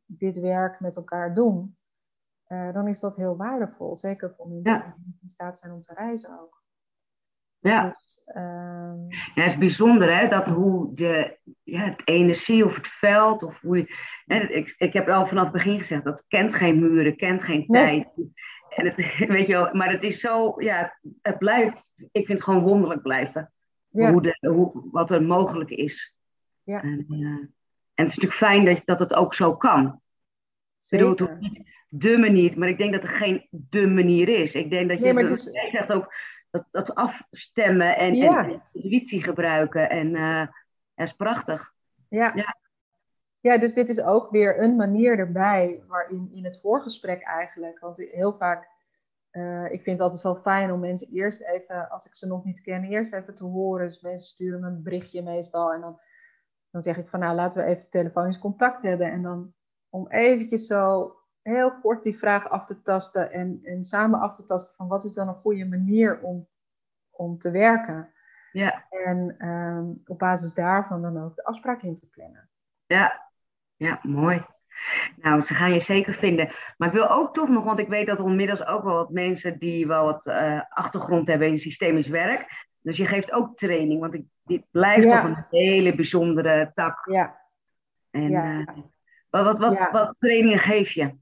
[0.05, 1.77] dit werk met elkaar doen,
[2.47, 3.95] dan is dat heel waardevol.
[3.95, 4.95] Zeker voor mensen ja.
[4.97, 6.58] die in staat zijn om te reizen ook.
[7.59, 7.87] Ja.
[7.87, 9.07] Dus, um...
[9.09, 13.61] ja, het is bijzonder hè, dat hoe de, ja, het energie of het veld, of
[13.61, 13.95] hoe je,
[14.25, 17.65] hè, ik, ik heb al vanaf het begin gezegd, dat kent geen muren, kent geen
[17.65, 18.07] tijd.
[18.69, 18.95] En het,
[19.27, 23.01] weet je wel, maar het is zo, ja, het blijft, ik vind het gewoon wonderlijk
[23.01, 23.51] blijven.
[23.89, 24.11] Ja.
[24.11, 26.15] Hoe de, hoe, wat er mogelijk is.
[26.63, 26.81] Ja.
[26.81, 27.27] En, uh,
[27.93, 30.01] en het is natuurlijk fijn dat, dat het ook zo kan.
[30.79, 31.07] Zeker.
[31.07, 34.55] Ik bedoel, het niet de manier, maar ik denk dat er geen de manier is.
[34.55, 35.43] Ik denk dat je, nee, maar het is...
[35.71, 36.13] zegt ook,
[36.49, 38.43] dat, dat afstemmen en, ja.
[38.43, 39.89] en intuïtie gebruiken.
[39.89, 40.47] En uh,
[40.95, 41.73] dat is prachtig.
[42.09, 42.31] Ja.
[42.35, 42.57] ja.
[43.41, 47.97] Ja, dus dit is ook weer een manier erbij waarin in het voorgesprek eigenlijk, want
[47.97, 48.69] heel vaak,
[49.31, 52.43] uh, ik vind het altijd wel fijn om mensen eerst even, als ik ze nog
[52.43, 53.87] niet ken, eerst even te horen.
[53.87, 55.99] Dus mensen sturen me een berichtje meestal en dan,
[56.71, 59.11] dan zeg ik van nou laten we even telefonisch contact hebben.
[59.11, 59.53] En dan
[59.89, 61.15] om eventjes zo
[61.49, 65.03] heel kort die vraag af te tasten en, en samen af te tasten van wat
[65.03, 66.47] is dan een goede manier om,
[67.09, 68.13] om te werken.
[68.51, 68.85] Ja.
[68.89, 72.49] En um, op basis daarvan dan ook de afspraak in te plannen.
[72.85, 73.29] Ja,
[73.75, 74.45] ja mooi.
[75.15, 76.49] Nou, ze gaan je zeker vinden.
[76.77, 79.11] Maar ik wil ook toch nog, want ik weet dat er inmiddels ook wel wat
[79.11, 82.67] mensen die wel wat uh, achtergrond hebben in systemisch werk.
[82.81, 87.09] Dus je geeft ook training, want ik, dit blijft toch een hele bijzondere tak.
[87.09, 87.41] Ja.
[88.11, 88.43] En ja.
[88.43, 88.67] Uh,
[89.29, 89.91] wat, wat, wat, ja.
[89.91, 91.15] wat trainingen geef je?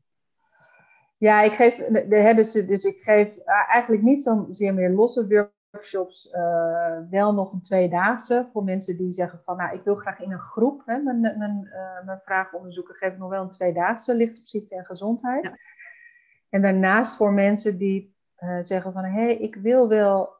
[1.17, 6.29] Ja, ik geef, de, dus, dus ik geef eh, eigenlijk niet zozeer meer losse workshops,
[6.33, 10.31] uh, wel nog een tweedaagse voor mensen die zeggen van, nou, ik wil graag in
[10.31, 14.15] een groep hè, mijn, mijn, uh, mijn vragen onderzoeken, geef ik nog wel een tweedaagse,
[14.15, 15.43] licht op ziekte en gezondheid.
[15.43, 15.57] Ja.
[16.49, 20.35] En daarnaast voor mensen die uh, zeggen van, hé, hey, ik wil wel,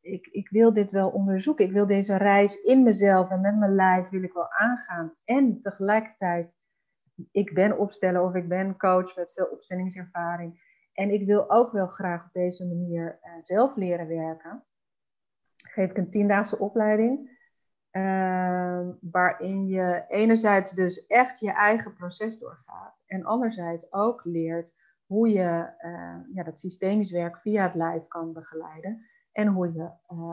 [0.00, 3.74] ik, ik wil dit wel onderzoeken, ik wil deze reis in mezelf en met mijn
[3.74, 5.14] lijf wil ik wel aangaan.
[5.24, 6.54] En tegelijkertijd
[7.30, 10.78] ik ben opsteller of ik ben coach met veel opstellingservaring.
[10.92, 14.64] En ik wil ook wel graag op deze manier uh, zelf leren werken.
[15.56, 17.38] Geef ik een tiendaagse opleiding.
[17.92, 23.02] Uh, waarin je enerzijds dus echt je eigen proces doorgaat.
[23.06, 28.32] En anderzijds ook leert hoe je uh, ja, dat systemisch werk via het lijf kan
[28.32, 29.06] begeleiden.
[29.32, 29.90] En hoe je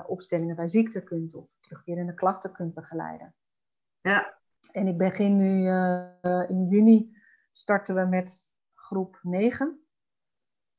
[0.08, 3.36] opstellingen bij ziekte kunt of terugkerende klachten kunt begeleiden.
[4.02, 4.38] Ja,
[4.72, 7.18] en ik begin nu uh, in juni
[7.52, 9.82] starten we met groep 9.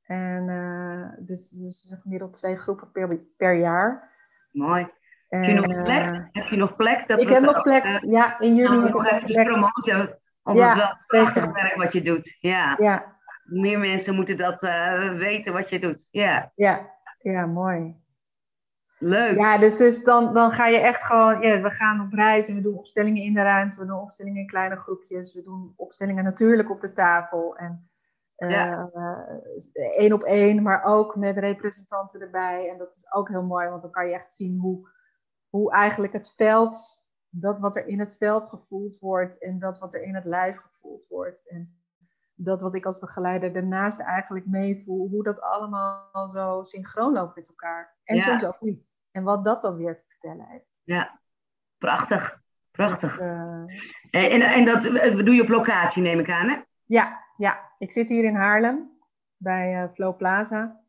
[0.03, 4.13] En uh, dus, dus gemiddeld twee groepen per, per jaar.
[4.53, 4.89] Mooi.
[5.29, 6.07] heb je nog plek?
[6.07, 7.09] Uh, heb je nog plek?
[7.09, 8.91] Dat ik heb nog plek, ja, in juni.
[8.91, 12.37] nog even promoten, omdat ja, het wel prachtig werk wat je doet.
[12.41, 12.75] Ja.
[12.79, 13.17] ja.
[13.45, 14.61] Meer mensen moeten dat
[15.17, 16.09] weten wat je doet.
[16.11, 16.91] Ja, ja.
[17.19, 17.97] ja mooi.
[18.99, 19.37] Leuk.
[19.37, 22.55] Ja, dus, dus dan, dan ga je echt gewoon, ja, we gaan op reis en
[22.55, 26.25] we doen opstellingen in de ruimte, we doen opstellingen in kleine groepjes, we doen opstellingen
[26.25, 27.91] natuurlijk op de tafel en
[28.37, 28.91] ja.
[28.95, 32.71] uh, één op één, maar ook met representanten erbij.
[32.71, 34.89] En dat is ook heel mooi, want dan kan je echt zien hoe,
[35.49, 39.95] hoe eigenlijk het veld, dat wat er in het veld gevoeld wordt en dat wat
[39.95, 41.49] er in het lijf gevoeld wordt.
[41.49, 41.78] En
[42.41, 47.49] dat wat ik als begeleider daarnaast eigenlijk meevoel, hoe dat allemaal zo synchroon loopt met
[47.49, 47.97] elkaar.
[48.05, 48.97] En soms ook niet.
[49.11, 50.67] En wat dat dan weer te vertellen heeft.
[50.83, 51.21] Ja,
[51.79, 52.41] prachtig.
[52.71, 53.17] Prachtig.
[53.17, 54.35] Dus, uh...
[54.35, 54.83] en, en dat
[55.25, 56.63] doe je op locatie, neem ik aan, hè?
[56.85, 57.73] Ja, ja.
[57.79, 58.91] ik zit hier in Haarlem
[59.37, 60.81] bij uh, Flow Plaza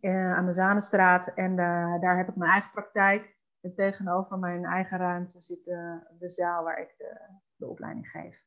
[0.00, 1.26] uh, aan de Zanenstraat.
[1.26, 1.56] En
[2.00, 3.38] daar heb ik mijn eigen praktijk.
[3.60, 7.20] En tegenover mijn eigen ruimte zit de, de zaal waar ik de,
[7.56, 8.42] de opleiding geef.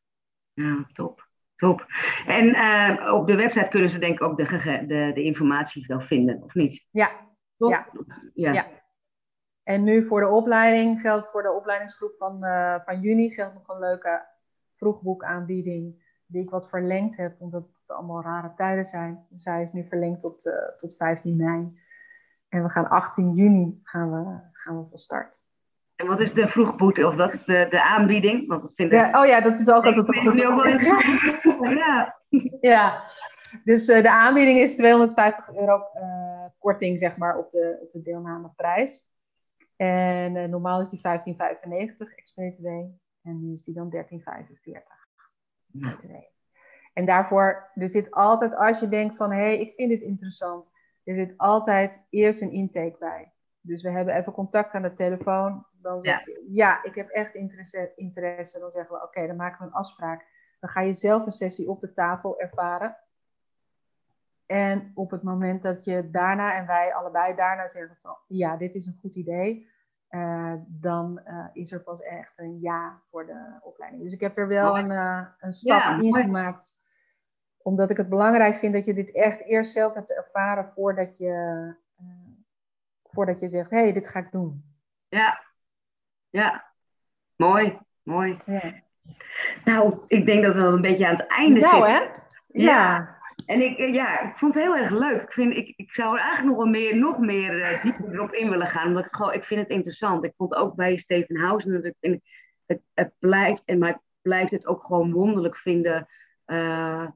[0.54, 1.32] Ja, top.
[1.64, 1.86] Top.
[2.28, 4.46] En uh, op de website kunnen ze denk ik ook de,
[4.88, 6.88] de, de informatie wel vinden, of niet?
[6.92, 7.12] Ja.
[7.58, 7.88] Ja.
[8.34, 8.52] ja.
[8.52, 8.66] ja.
[9.64, 13.68] En nu voor de opleiding geldt voor de opleidingsgroep van, uh, van juni geldt nog
[13.68, 14.26] een leuke
[14.76, 19.26] vroegboekaanbieding die ik wat verlengd heb, omdat het allemaal rare tijden zijn.
[19.30, 21.82] Dus zij is nu verlengd tot, uh, tot 15 mei.
[22.50, 25.52] En we gaan 18 juni gaan we, gaan we van start.
[25.96, 28.48] En wat is de vroegboete of dat is de, de aanbieding?
[28.48, 29.00] Want dat vind ik...
[29.00, 32.20] ja, oh ja, dat is ook altijd een wel ja.
[32.62, 33.04] ja,
[33.64, 38.02] dus uh, de aanbieding is 250 euro uh, korting zeg maar, op de, op de
[38.02, 39.12] deelnameprijs.
[39.76, 41.04] En uh, normaal is die 15,95
[42.16, 42.68] ex-BTW.
[43.22, 44.04] En nu is die dan 13,45
[45.66, 46.12] BTW.
[46.94, 50.72] En daarvoor, er zit altijd, als je denkt van, hé, hey, ik vind dit interessant.
[51.04, 53.32] Er zit altijd eerst een intake bij.
[53.62, 55.66] Dus we hebben even contact aan de telefoon.
[55.84, 56.34] Dan zeg ja.
[56.34, 57.92] je, ja, ik heb echt interesse.
[57.96, 58.60] interesse.
[58.60, 60.26] Dan zeggen we, oké, dan maken we een afspraak.
[60.60, 62.98] Dan ga je zelf een sessie op de tafel ervaren.
[64.46, 68.76] En op het moment dat je daarna en wij allebei daarna zeggen van, ja, dit
[68.76, 69.72] is een goed idee.
[70.68, 71.22] dan
[71.54, 74.04] is er pas echt een ja voor de opleiding.
[74.04, 74.90] Dus ik heb er wel een,
[75.40, 76.82] een stap in gemaakt
[77.64, 81.76] omdat ik het belangrijk vind dat je dit echt eerst zelf hebt ervaren voordat je,
[83.04, 84.66] voordat je zegt, hé, hey, dit ga ik doen.
[85.08, 85.42] Ja,
[86.34, 86.74] ja.
[87.36, 88.36] Mooi, mooi.
[88.46, 88.74] Ja.
[89.66, 91.94] Nou, ik denk dat we wel een beetje aan het einde nou, zitten.
[91.94, 92.02] Hè?
[92.48, 93.18] Ja.
[93.46, 95.22] En ik, eh, ja, ik vond het heel erg leuk.
[95.22, 98.34] Ik, vind, ik, ik zou er eigenlijk nog wel meer, nog meer uh, dieper erop
[98.34, 98.88] in willen gaan.
[98.88, 100.24] Omdat ik, gewoon, ik vind het interessant.
[100.24, 102.22] Ik vond ook bij Steven Housen, het,
[102.66, 106.08] het, het blijft, en maar blijft het ook gewoon wonderlijk vinden.
[106.46, 107.08] Uh,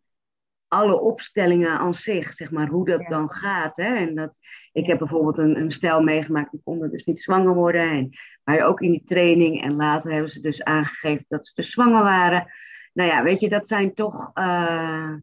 [0.67, 3.75] alle opstellingen aan zich, zeg maar, hoe dat dan gaat.
[3.75, 3.95] Hè?
[3.95, 4.37] En dat,
[4.71, 7.89] ik heb bijvoorbeeld een, een stel meegemaakt, die konden dus niet zwanger worden.
[7.89, 8.09] En,
[8.43, 9.61] maar ook in die training.
[9.61, 12.51] En later hebben ze dus aangegeven dat ze dus zwanger waren.
[12.93, 15.13] Nou ja, weet je, dat zijn toch uh,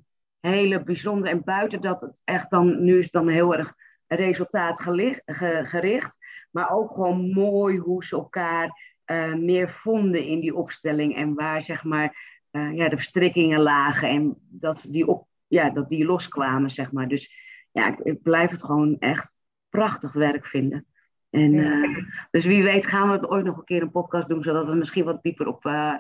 [0.40, 1.30] hele bijzondere.
[1.30, 3.74] En buiten dat het echt dan, nu is dan heel erg
[4.06, 6.16] resultaatgericht.
[6.50, 11.16] Maar ook gewoon mooi hoe ze elkaar uh, meer vonden in die opstelling.
[11.16, 12.16] En waar zeg maar
[12.50, 14.08] uh, ja, de verstrikkingen lagen.
[14.08, 17.08] En dat die op, ja, dat die loskwamen, zeg maar.
[17.08, 17.34] Dus
[17.72, 20.86] ja, ik, ik blijf het gewoon echt prachtig werk vinden.
[21.30, 24.66] En, uh, dus wie weet gaan we ooit nog een keer een podcast doen, zodat
[24.66, 25.64] we misschien wat dieper op...
[25.64, 25.94] Uh,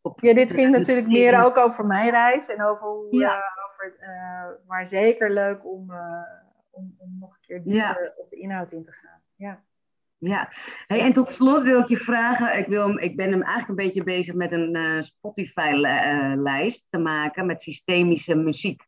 [0.00, 3.06] op ja, dit ging natuurlijk meer ook over mijn reis en over hoe...
[3.10, 3.36] Ja.
[3.36, 5.92] Uh, over, maar zeker leuk om,
[6.70, 9.20] om, om, nog een keer dieper op de inhoud in te gaan.
[9.36, 9.62] Ja.
[10.20, 10.48] Ja,
[10.86, 12.58] hey, en tot slot wil ik je vragen.
[12.58, 17.46] Ik, wil, ik ben hem eigenlijk een beetje bezig met een uh, Spotify-lijst te maken
[17.46, 18.82] met systemische muziek.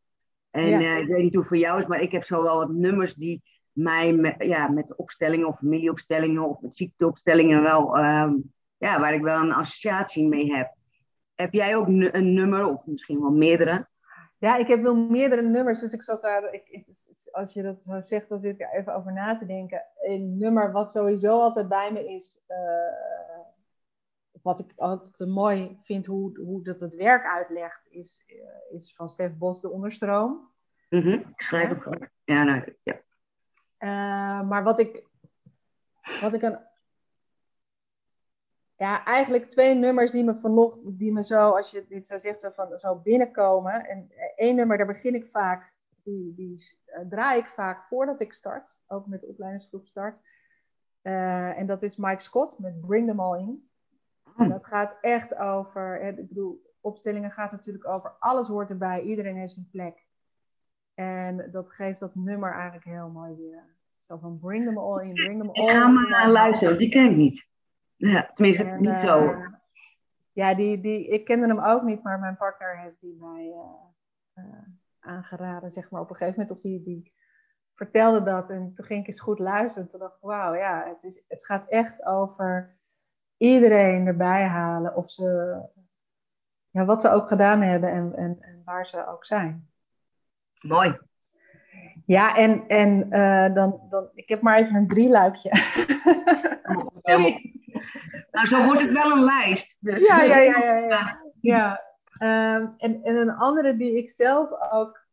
[0.50, 2.56] En uh, ik weet niet hoe het voor jou is, maar ik heb zo wel
[2.56, 8.32] wat nummers die mij met, ja, met opstellingen of familieopstellingen of met ziekteopstellingen wel, uh,
[8.78, 10.74] ja, waar ik wel een associatie mee heb.
[11.34, 13.88] Heb jij ook een nummer of misschien wel meerdere?
[14.42, 16.84] Ja, ik heb wel meerdere nummers, dus ik zat daar, ik,
[17.30, 19.84] als je dat zo zegt, dan zit ik er even over na te denken.
[20.00, 23.40] Een nummer wat sowieso altijd bij me is, uh,
[24.42, 29.08] wat ik altijd mooi vind hoe, hoe dat het werk uitlegt, is, uh, is van
[29.08, 30.50] Stef Bos, De Onderstroom.
[30.88, 31.12] Mm -hmm.
[31.12, 32.08] Ik schrijf ook van.
[32.24, 33.00] Ja, nou, ja.
[33.78, 35.06] Uh, maar wat ik,
[36.20, 36.58] wat ik een
[38.82, 42.40] ja, eigenlijk twee nummers die me vanochtend, die me zo, als je dit zo zegt,
[42.40, 43.86] zo, van, zo binnenkomen.
[43.88, 45.72] En eh, één nummer, daar begin ik vaak,
[46.02, 50.20] die, die uh, draai ik vaak voordat ik start, ook met de opleidingsgroep start.
[51.02, 53.68] Uh, en dat is Mike Scott met Bring Them All In.
[54.36, 59.36] En dat gaat echt over, ik bedoel, opstellingen gaat natuurlijk over, alles hoort erbij, iedereen
[59.36, 60.06] heeft zijn plek.
[60.94, 63.76] En dat geeft dat nummer eigenlijk heel mooi weer.
[63.98, 65.74] Zo van Bring Them All In, Bring Them All In.
[65.74, 67.50] Ik ga maar luisteren, die ken ik niet.
[68.10, 69.24] Ja, tenminste, niet zo.
[69.24, 69.48] Uh,
[70.32, 74.44] ja, die, die, ik kende hem ook niet, maar mijn partner heeft die mij uh,
[74.44, 74.62] uh,
[75.00, 76.56] aangeraden, zeg maar, op een gegeven moment.
[76.56, 77.12] Of die, die
[77.74, 79.88] vertelde dat en toen ging ik eens goed luisteren.
[79.88, 82.76] Toen dacht ik, wauw, ja, het, is, het gaat echt over
[83.36, 84.96] iedereen erbij halen.
[84.96, 85.60] Of ze,
[86.70, 89.70] ja, wat ze ook gedaan hebben en, en, en waar ze ook zijn.
[90.60, 90.98] Mooi.
[92.06, 93.08] Ja, en, en
[93.54, 95.50] dan, dan, ik heb maar even een drieluikje.
[97.02, 97.52] Sorry.
[98.30, 99.78] Nou, zo wordt het wel een lijst.
[99.80, 100.06] Dus.
[100.06, 100.58] Ja, ja, ja.
[100.58, 101.20] ja, ja.
[101.40, 101.82] ja.
[102.18, 105.06] Ehm, en, en een andere die ik zelf ook,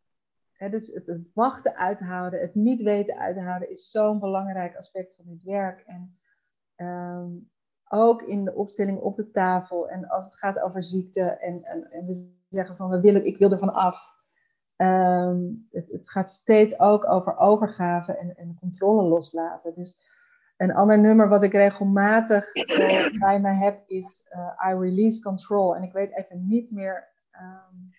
[0.52, 5.26] hè, dus het, het wachten uithouden, het niet weten uithouden, is zo'n belangrijk aspect van
[5.28, 5.84] dit werk.
[5.86, 6.20] En
[6.76, 7.28] ehm,
[7.90, 11.92] ook in de opstelling op de tafel en als het gaat over ziekte en, en,
[11.92, 14.18] en we zeggen van we willen, ik wil er van af.
[14.80, 15.38] Ehm,
[15.72, 19.74] het, het, gaat steeds ook over overgave en, en controle loslaten.
[19.76, 20.00] Dus
[20.58, 22.52] een ander nummer wat ik regelmatig
[23.20, 25.76] bij me heb is uh, I Release Control.
[25.76, 27.08] En ik weet even niet meer.
[27.32, 27.94] Um,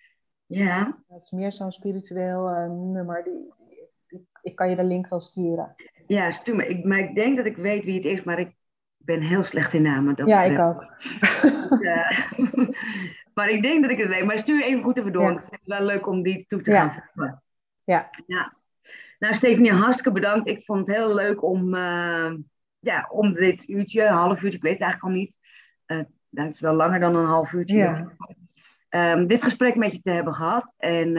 [0.45, 0.97] ja.
[1.07, 3.23] Het is meer zo'n spiritueel uh, nummer.
[3.23, 3.53] Die,
[4.07, 5.75] die, ik kan je de link wel sturen.
[6.07, 6.67] Ja, stuur me.
[6.67, 8.55] Ik, maar ik denk dat ik weet wie het is, maar ik
[8.97, 10.15] ben heel slecht in namen.
[10.15, 10.85] Dat ja, ik ook.
[11.81, 12.19] uh,
[13.33, 14.25] maar ik denk dat ik het weet.
[14.25, 15.31] Maar stuur even goed even door.
[15.31, 15.31] Ja.
[15.31, 17.03] Ik vind het wel leuk om die toe te gaan.
[17.83, 18.09] Ja.
[18.25, 18.53] ja.
[19.19, 20.49] Nou, Stefanie, hartstikke bedankt.
[20.49, 21.75] Ik vond het heel leuk om
[22.81, 25.37] ja, om dit uurtje, een half uurtje, ik weet het eigenlijk al niet.
[25.87, 27.77] Uh, dat is wel langer dan een half uurtje.
[27.77, 29.13] Ja.
[29.13, 30.73] Um, dit gesprek met je te hebben gehad.
[30.77, 31.13] En uh,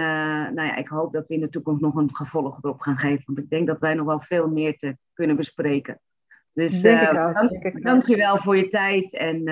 [0.51, 3.23] nou ja, ik hoop dat we in de toekomst nog een gevolg erop gaan geven.
[3.27, 6.01] Want ik denk dat wij nog wel veel meer te kunnen bespreken.
[6.53, 9.13] Dus dank, dank je wel voor je tijd.
[9.13, 9.45] En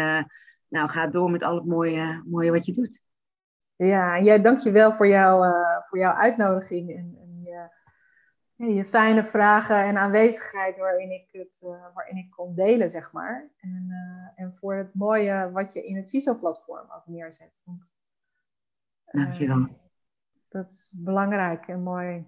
[0.70, 3.00] nou, ga door met al het mooie, mooie wat je doet.
[3.76, 5.54] Ja, ja dank je wel voor, jou,
[5.88, 6.90] voor jouw uitnodiging.
[6.90, 7.42] En, en
[8.56, 13.12] je, je fijne vragen en aanwezigheid waarin ik het uh, waarin ik kon delen, zeg
[13.12, 13.50] maar.
[13.60, 17.62] En, uh, en voor het mooie wat je in het CISO-platform ook neerzet.
[17.64, 17.94] Want,
[19.04, 19.68] Dankjewel.
[20.48, 22.26] Dat is belangrijk en mooi.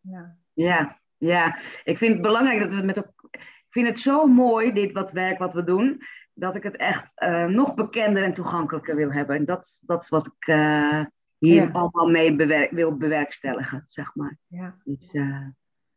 [0.00, 0.36] Ja.
[0.52, 1.58] ja, ja.
[1.84, 3.12] Ik vind het belangrijk dat we het met elkaar...
[3.40, 6.02] Ik vind het zo mooi, dit wat werk wat we doen,
[6.34, 9.36] dat ik het echt uh, nog bekender en toegankelijker wil hebben.
[9.36, 11.04] En dat, dat is wat ik uh,
[11.38, 11.70] hier ja.
[11.72, 14.38] allemaal mee bewerk, wil bewerkstelligen, zeg maar.
[14.46, 14.74] Ja.
[14.84, 15.46] Dus uh,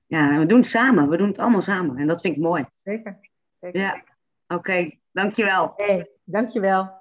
[0.06, 1.10] ja, we doen het samen.
[1.10, 1.98] We doen het allemaal samen.
[1.98, 2.66] En dat vind ik mooi.
[2.72, 3.20] Zeker.
[3.52, 3.80] Zeker.
[3.80, 3.94] Ja,
[4.48, 4.54] oké.
[4.54, 5.00] Okay.
[5.12, 5.74] Dankjewel.
[5.76, 6.98] Hey, dankjewel.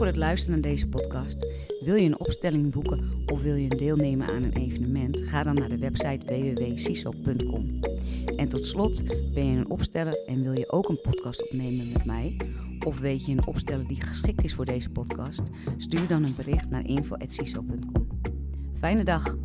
[0.00, 1.46] Voor het luisteren naar deze podcast.
[1.80, 5.20] Wil je een opstelling boeken of wil je deelnemen aan een evenement?
[5.20, 7.80] Ga dan naar de website www.ciso.com.
[8.36, 9.02] En tot slot,
[9.34, 12.36] ben je een opsteller en wil je ook een podcast opnemen met mij?
[12.86, 15.42] Of weet je een opsteller die geschikt is voor deze podcast?
[15.76, 18.08] Stuur dan een bericht naar info.ciso.com.
[18.78, 19.36] Fijne dag!